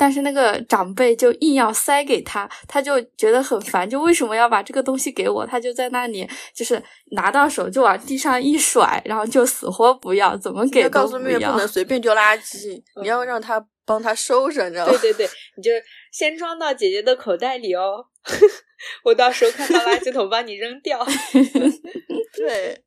[0.00, 5.44] 但是那个长辈就硬要塞给他，他就觉得很烦，就为什么要把这个东西给我？
[5.44, 11.58] 他就在那里就是拿到手就往地上一甩，然后就死活不要，怎么给要告都要诉妹妹不。
[11.58, 14.92] 能随便丢垃圾，你要让他帮他收拾，你知道吗？
[15.02, 15.70] 对对对，你就
[16.10, 18.02] 先装到姐姐的口袋里哦，
[19.04, 21.04] 我到时候看到垃圾桶帮你扔掉。
[22.34, 22.82] 对，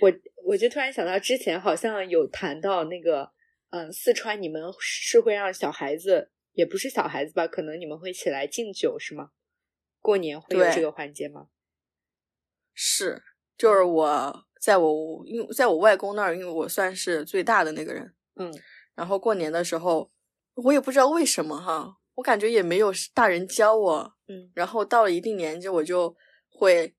[0.00, 0.10] 我
[0.46, 3.28] 我就突然想到，之前好像有谈到那个，
[3.74, 9.30] 嗯，四川你们是会让小孩子，也不是小孩子吧，可能你们会起来敬酒是吗？
[10.00, 11.48] 过年会有这个环节吗？
[12.72, 13.24] 是，
[13.58, 18.54] 就是我在我因为在我外公那儿，因为我算是最大的那个人，嗯。
[18.94, 20.12] 然后过年的时候，
[20.54, 24.52] 我也不知道为什么哈，我感觉也没有大人教我，嗯。
[24.54, 26.16] 然后到了一定年纪，我就
[26.48, 26.94] 会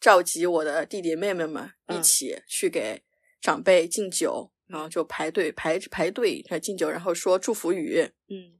[0.00, 3.02] 召集我的弟弟妹妹们一嗯起去给
[3.42, 8.58] 长辈敬酒，然后就排队排排队然后敬酒，然后说祝福语，嗯。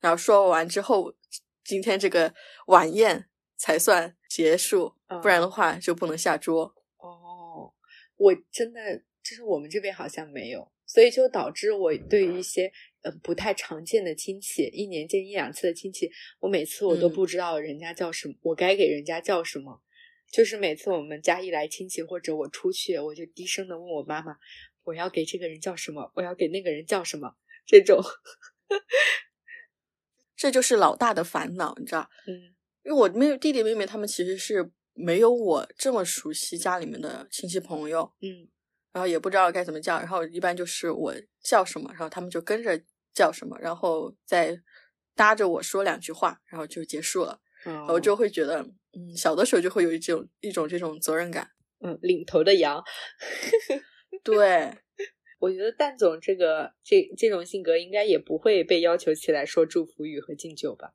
[0.00, 1.14] 然后说完之后，
[1.64, 2.34] 今天这个
[2.66, 6.74] 晚宴才算结束，不然的话就不能下桌。
[6.98, 7.72] 哦，
[8.16, 12.70] 我真的就是我们这边好像没有，所以就导致我对于一些
[13.00, 16.10] 呃不太常见的亲戚，一年见一两次的亲戚，
[16.40, 17.14] 我每次我都嗯。
[17.14, 19.80] 不知道人家叫什么，我该给人家叫什么。
[20.30, 24.36] 就是每次我们家一来亲戚或者我出去，我就低声的问我妈妈，
[24.84, 27.34] 我要给这个人叫什么，我要给那个人叫什么，
[27.66, 28.00] 这种，
[30.36, 32.08] 这就是老大的烦恼，你知道？
[32.26, 32.54] 嗯
[32.84, 38.46] 因为我妹弟弟妹妹他们其实是没有我这么熟悉家里面的亲戚朋友，嗯
[38.92, 42.78] 然后也不知道该怎么叫，然后一般就是我叫什么，然后他们就跟着
[43.14, 44.54] 叫什么，然后再
[45.14, 47.40] 搭着我说两句话，然后就结束了。
[47.64, 48.60] 哦我就会觉得，
[48.92, 51.50] 嗯，小的时候就会有一种一种这种责任感。
[51.80, 52.82] 嗯领头的羊，
[54.24, 54.76] 对，
[55.38, 60.94] 我觉得蛋总这个这这种性格应该也不会被要求起来说祝福语和敬酒吧。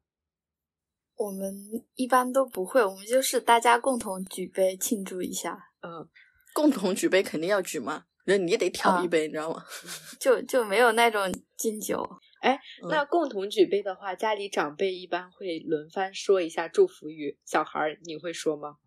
[1.16, 1.54] 我们
[1.96, 6.10] 一般都不会，我们就是大家共同举杯庆祝一下，嗯，
[6.54, 9.64] 共同举杯肯定要举嘛，那你也得挑一啊杯，你知道吗？
[10.20, 12.10] 就就没有那种敬酒。
[12.42, 12.58] 哎
[12.90, 17.38] 那共同举杯的话，家里长辈一般会轮番说一下祝福语。
[17.46, 18.78] 小孩儿你会说吗？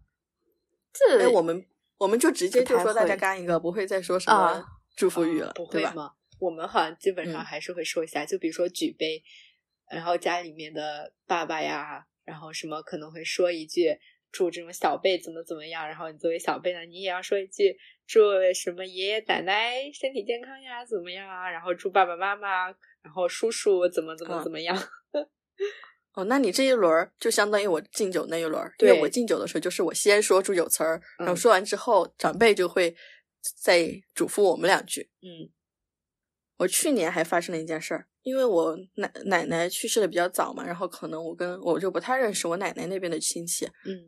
[0.91, 1.67] 这哎，我们
[2.03, 5.65] 我们就直接就说大家干一个，不会再说什么啊祝福语了，不？
[5.65, 6.11] 会吗？
[6.41, 9.23] 我们好像基本上嗯还是会说一下，就比如说举杯，
[9.89, 13.97] 然后家里面的爸爸呀，然后什么可能会说一句
[14.33, 18.21] 祝这种小辈怎么怎么样，然后你作为小辈呢，你也要说一句祝
[18.53, 21.49] 什么爷爷奶奶身体健康呀，怎么样啊？
[21.49, 22.67] 然后祝爸爸妈妈，
[23.03, 24.77] 然后叔叔怎么怎么嗯怎么样。
[26.15, 29.01] 哦，那你这一轮儿就相当于我敬酒那一轮儿，因为对。
[29.03, 31.37] 我敬酒的时候就是我先说祝酒词儿，然后嗯。
[31.37, 32.95] 说完之后，长辈就会
[33.63, 35.11] 再嘱咐我们两句。
[35.23, 35.51] 嗯。
[36.59, 44.05] 我去年还发生了一件事儿，因为我奶奶奶去世的比较早嘛，然后可能我跟我就不太认识我奶奶那边的亲戚，嗯。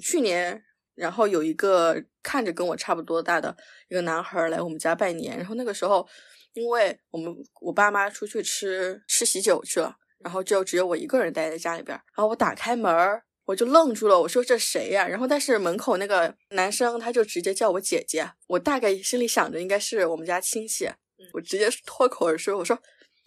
[0.00, 0.62] 去年，
[0.94, 3.56] 然后有一个看着跟我差不多大的
[3.88, 6.06] 一个男孩儿来我们家拜年，然后那个时候，
[6.52, 13.22] 因为我们我爸妈出去吃吃喜酒去了，然后就只有我一个人待在家里边儿，然后我打开门儿。
[13.46, 15.06] 我就愣住了，我说这谁呀？
[15.06, 20.90] 然后但是门口那个男生他就直接叫我姐姐，我大概心里想着应该是我们家亲戚，
[21.32, 22.76] 我直接脱口而出，我说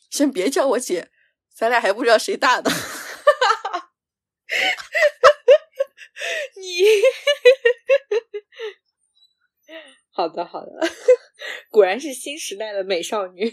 [0.09, 1.09] 先别叫我姐，
[1.55, 2.69] 咱俩还不知道谁大的。
[6.59, 6.83] 你
[10.11, 10.85] 好 的好的，
[11.71, 13.49] 果然是新时代的美少女。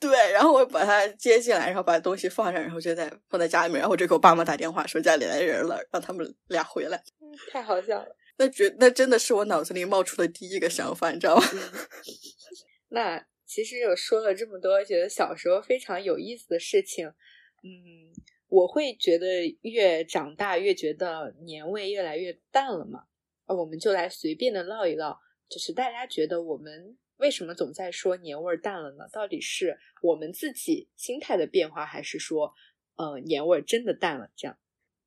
[0.00, 7.02] 对，然后我把他接进来，然后把东西放上，然后就在放在家里面，然后我就给我爸妈打电话说家里来人了，让他们俩回来。
[7.50, 8.16] 太好笑了。
[8.36, 11.42] 那觉那真的是我脑子里冒出的第一个想法，你知道吗？
[12.90, 18.14] 那其实有说了这么多，觉得小时候非常有意思的事情，嗯，
[18.46, 23.00] 我会觉得越长大越觉得年味越来越淡了嘛。
[23.46, 25.18] 啊，我们就来随便的唠一唠，
[25.48, 29.04] 就是大家觉得我们为什么总在说年味儿淡了呢？
[29.12, 32.52] 到底是我们自己心态的变化，还是说，
[32.96, 34.30] 呃，年味儿真的淡了？
[34.36, 34.56] 这样，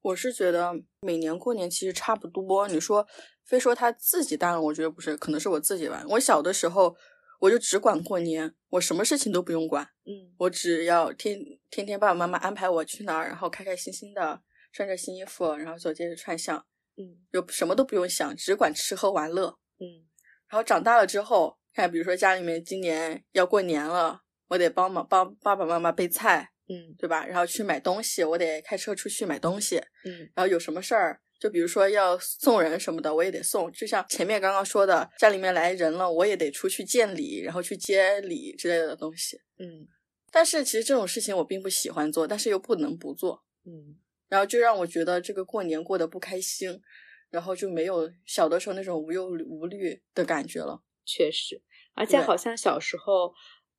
[0.01, 2.67] 我是觉得每年过年其实差不多。
[2.67, 3.07] 你说
[3.45, 6.05] 非说他自己淡了，我觉得不是，可能是我自己吧。
[6.09, 6.95] 我小的时候
[7.39, 11.39] 我就只管过年，我什么事情都不用管，嗯我只要天
[11.69, 14.41] 天天爸爸妈妈安排我去哪儿，然后开开心心的
[14.73, 16.65] 穿着新衣服，然后走街串巷，
[16.97, 19.57] 嗯就什么都不用想，只管吃喝玩乐。
[19.79, 20.05] 嗯
[20.49, 27.25] 然后长大了之后，看比如说家里面今年要过年了，我得帮忙帮爸爸妈妈备菜，嗯对吧？
[27.25, 29.77] 然后去买东西，我得开车出去买东西。
[30.05, 33.71] 嗯然后有什么事儿，就比如说要送人什么的，我也得送。
[33.71, 39.37] 就像前面刚刚说的，家里面来人了，我也得出去见礼，然后去接礼之类的东西。
[39.57, 39.87] 嗯
[40.33, 43.97] 但是其实这种事情我并不喜欢做，但是又不能不做，嗯
[44.29, 46.81] 然后就让我觉得这个过年过得不开心，
[47.29, 50.81] 然后就没有小的时候那种无忧无虑的感觉了。
[51.05, 51.61] 确实，
[51.93, 53.33] 而且好像小时候，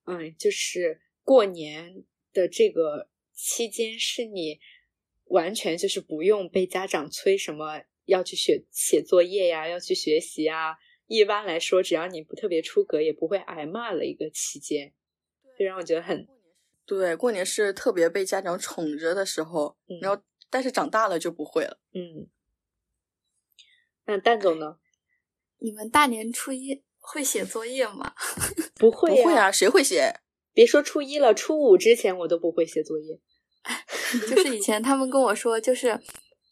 [0.04, 4.60] 嗯，就是过年的这个期间，是你
[5.26, 10.76] 完全就是不用被家长催什么要去写写作业呀，要去学习啊。
[11.06, 14.94] 一般来说，只要你不特别出格，也不会挨骂的一个期间，
[15.58, 16.26] 就让我觉得很
[16.86, 21.80] 对，过年是特别被家长宠着的时候，嗯然后但是长大了就不会了。
[21.92, 22.28] 嗯。
[24.04, 24.78] 那蛋总呢？
[25.58, 28.12] 你们大年初一会写作业吗？
[28.78, 30.14] 不会呀、不会啊，谁会写？
[30.54, 33.20] 别说初一了，初五之前我都不会写作业。
[34.28, 35.98] 就是以前他们跟我说，就是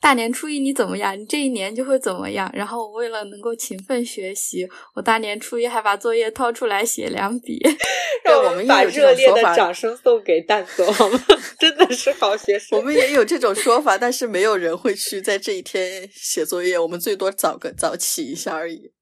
[0.01, 2.51] 大年初一你怎么样，你这一年就会怎么样。
[2.55, 7.59] 然后我为了能够勤奋学习，我大年初一还把作业掏出来写两笔。
[8.25, 9.43] 让我们 也把热烈的。
[9.55, 11.19] 掌声送给蛋总，好吗？
[11.59, 12.79] 真的是好学生。
[12.79, 16.79] 我们也有这种说法，但是没有人会去在这一天写作业。
[16.79, 18.93] 我们最多早个早起一下而已。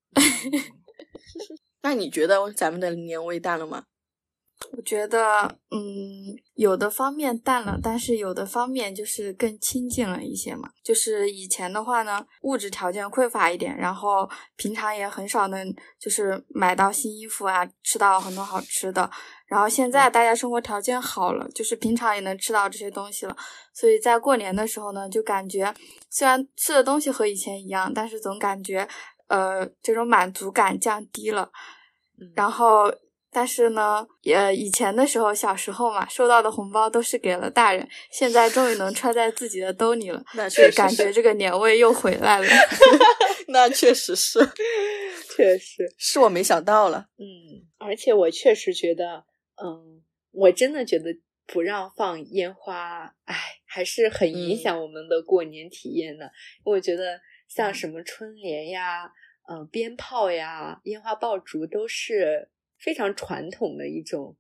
[1.82, 3.84] 那你觉得咱们的年味淡了吗？
[4.72, 10.68] 我觉得，嗯，有的方面淡了，但是有的方面就是更亲近了一些嘛。
[10.82, 19.08] 就是以前的话呢，物质条件匮乏一点，然后平常也很少能就是买到新衣服啊，吃到很多好吃的。
[19.46, 23.36] 然后现在大家生活条件好了，就是平常也能吃到这些东西了，
[23.72, 25.72] 所以在过年的时候呢，就感觉
[26.10, 28.88] 虽然吃的东西和以前一样，但是总感觉
[29.28, 31.50] 呃这种满足感降低了。
[32.34, 32.92] 然后，
[33.30, 42.46] 但是呢，也以前的时候，小时候嘛，收到的红包都是给了大人，现在终于能揣在自己的兜里了， 那所以确实感觉这个年味又回来了。
[43.50, 44.40] 那确实是，
[45.36, 47.06] 确实，是我没想到了。
[47.18, 49.24] 嗯，而且我确实觉得，
[49.62, 50.02] 嗯，
[50.32, 51.14] 我真的觉得
[51.46, 56.30] 不让放烟花，哎，还是很影响我们的过年体验的。
[56.64, 57.18] 我觉得
[57.48, 59.12] 像什么春联呀、
[59.48, 64.36] 嗯、鞭炮呀、烟花爆竹都是非常传统的一种，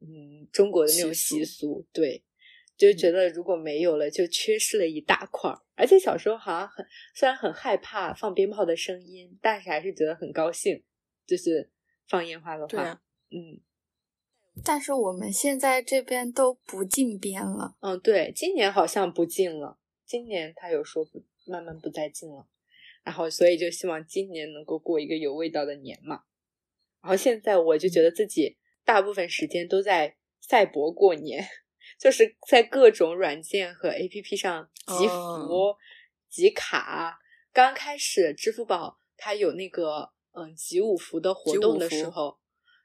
[0.00, 1.86] 嗯，中国的那种习习俗。
[1.92, 2.24] 对，
[2.76, 5.60] 就觉得如果没有了，就缺失了一大块儿。
[5.76, 6.84] 而且小时候好像很，
[7.14, 10.82] 虽然很害怕放鞭炮的声音，但是还是觉得很高兴。
[11.26, 11.70] 就是
[12.08, 13.60] 放烟花的话，啊嗯
[14.64, 22.46] 但是我们现在这边都不禁鞭了，嗯，对，今年好像不禁了，今年他有说不慢慢不再进了，
[23.02, 26.22] 然后所以就希望今年能够过一个有味道的年嘛。
[27.02, 31.46] 然后现在我就觉得自己大部分时间都在赛博过年，
[31.98, 35.76] 就是在各种软件和 APP 上集福、哦
[36.28, 37.18] 集卡。
[37.52, 42.38] 刚开始支付宝它有那个嗯集五福的活动的时候，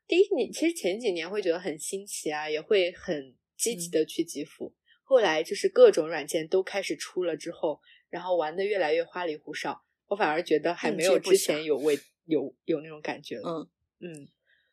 [0.07, 4.73] 第一年其实前几年会觉得很新奇啊，也会很积极的去集福。
[5.03, 7.81] 后来就是各种软件都开始出了之后，
[8.13, 13.67] 然后玩的越来越花里胡哨，我反而觉得还没有之前有味 有有那种感觉了。
[14.01, 14.27] 嗯，嗯，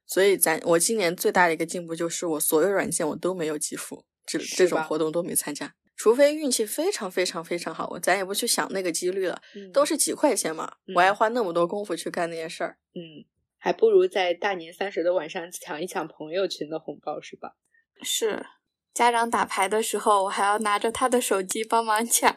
[0.07, 12.77] 所以咱我今年最大的一个进步就是我所有软件我都没有集付，这这种活动都没参加，除非运气非常非常非常好，我咱也不去想那个几率了，嗯都是几块钱嘛，我还嗯花那么多功夫去干那些事儿。
[12.95, 13.25] 嗯，
[13.57, 17.57] 还不如在大年三十的晚上抢一抢朋友群的红包，是吧？
[18.03, 18.45] 是
[18.93, 22.35] 家长打牌的时候，我还要拿着他的手机帮忙抢。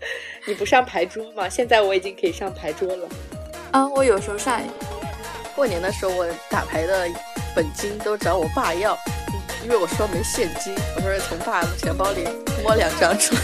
[0.46, 1.48] 你不上牌桌吗？
[1.48, 3.08] 现在我已经可以上牌桌了。
[3.72, 4.60] 啊，我有时候上，
[5.54, 7.08] 过年的时候，我打牌的
[7.54, 8.96] 本金都找我爸要，
[9.64, 12.28] 因为我说没现金，我说是从爸钱包里
[12.62, 13.40] 摸两张出来。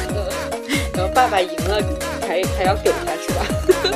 [0.95, 1.83] 然后爸爸赢了，
[2.21, 3.92] 还还要给他是吧？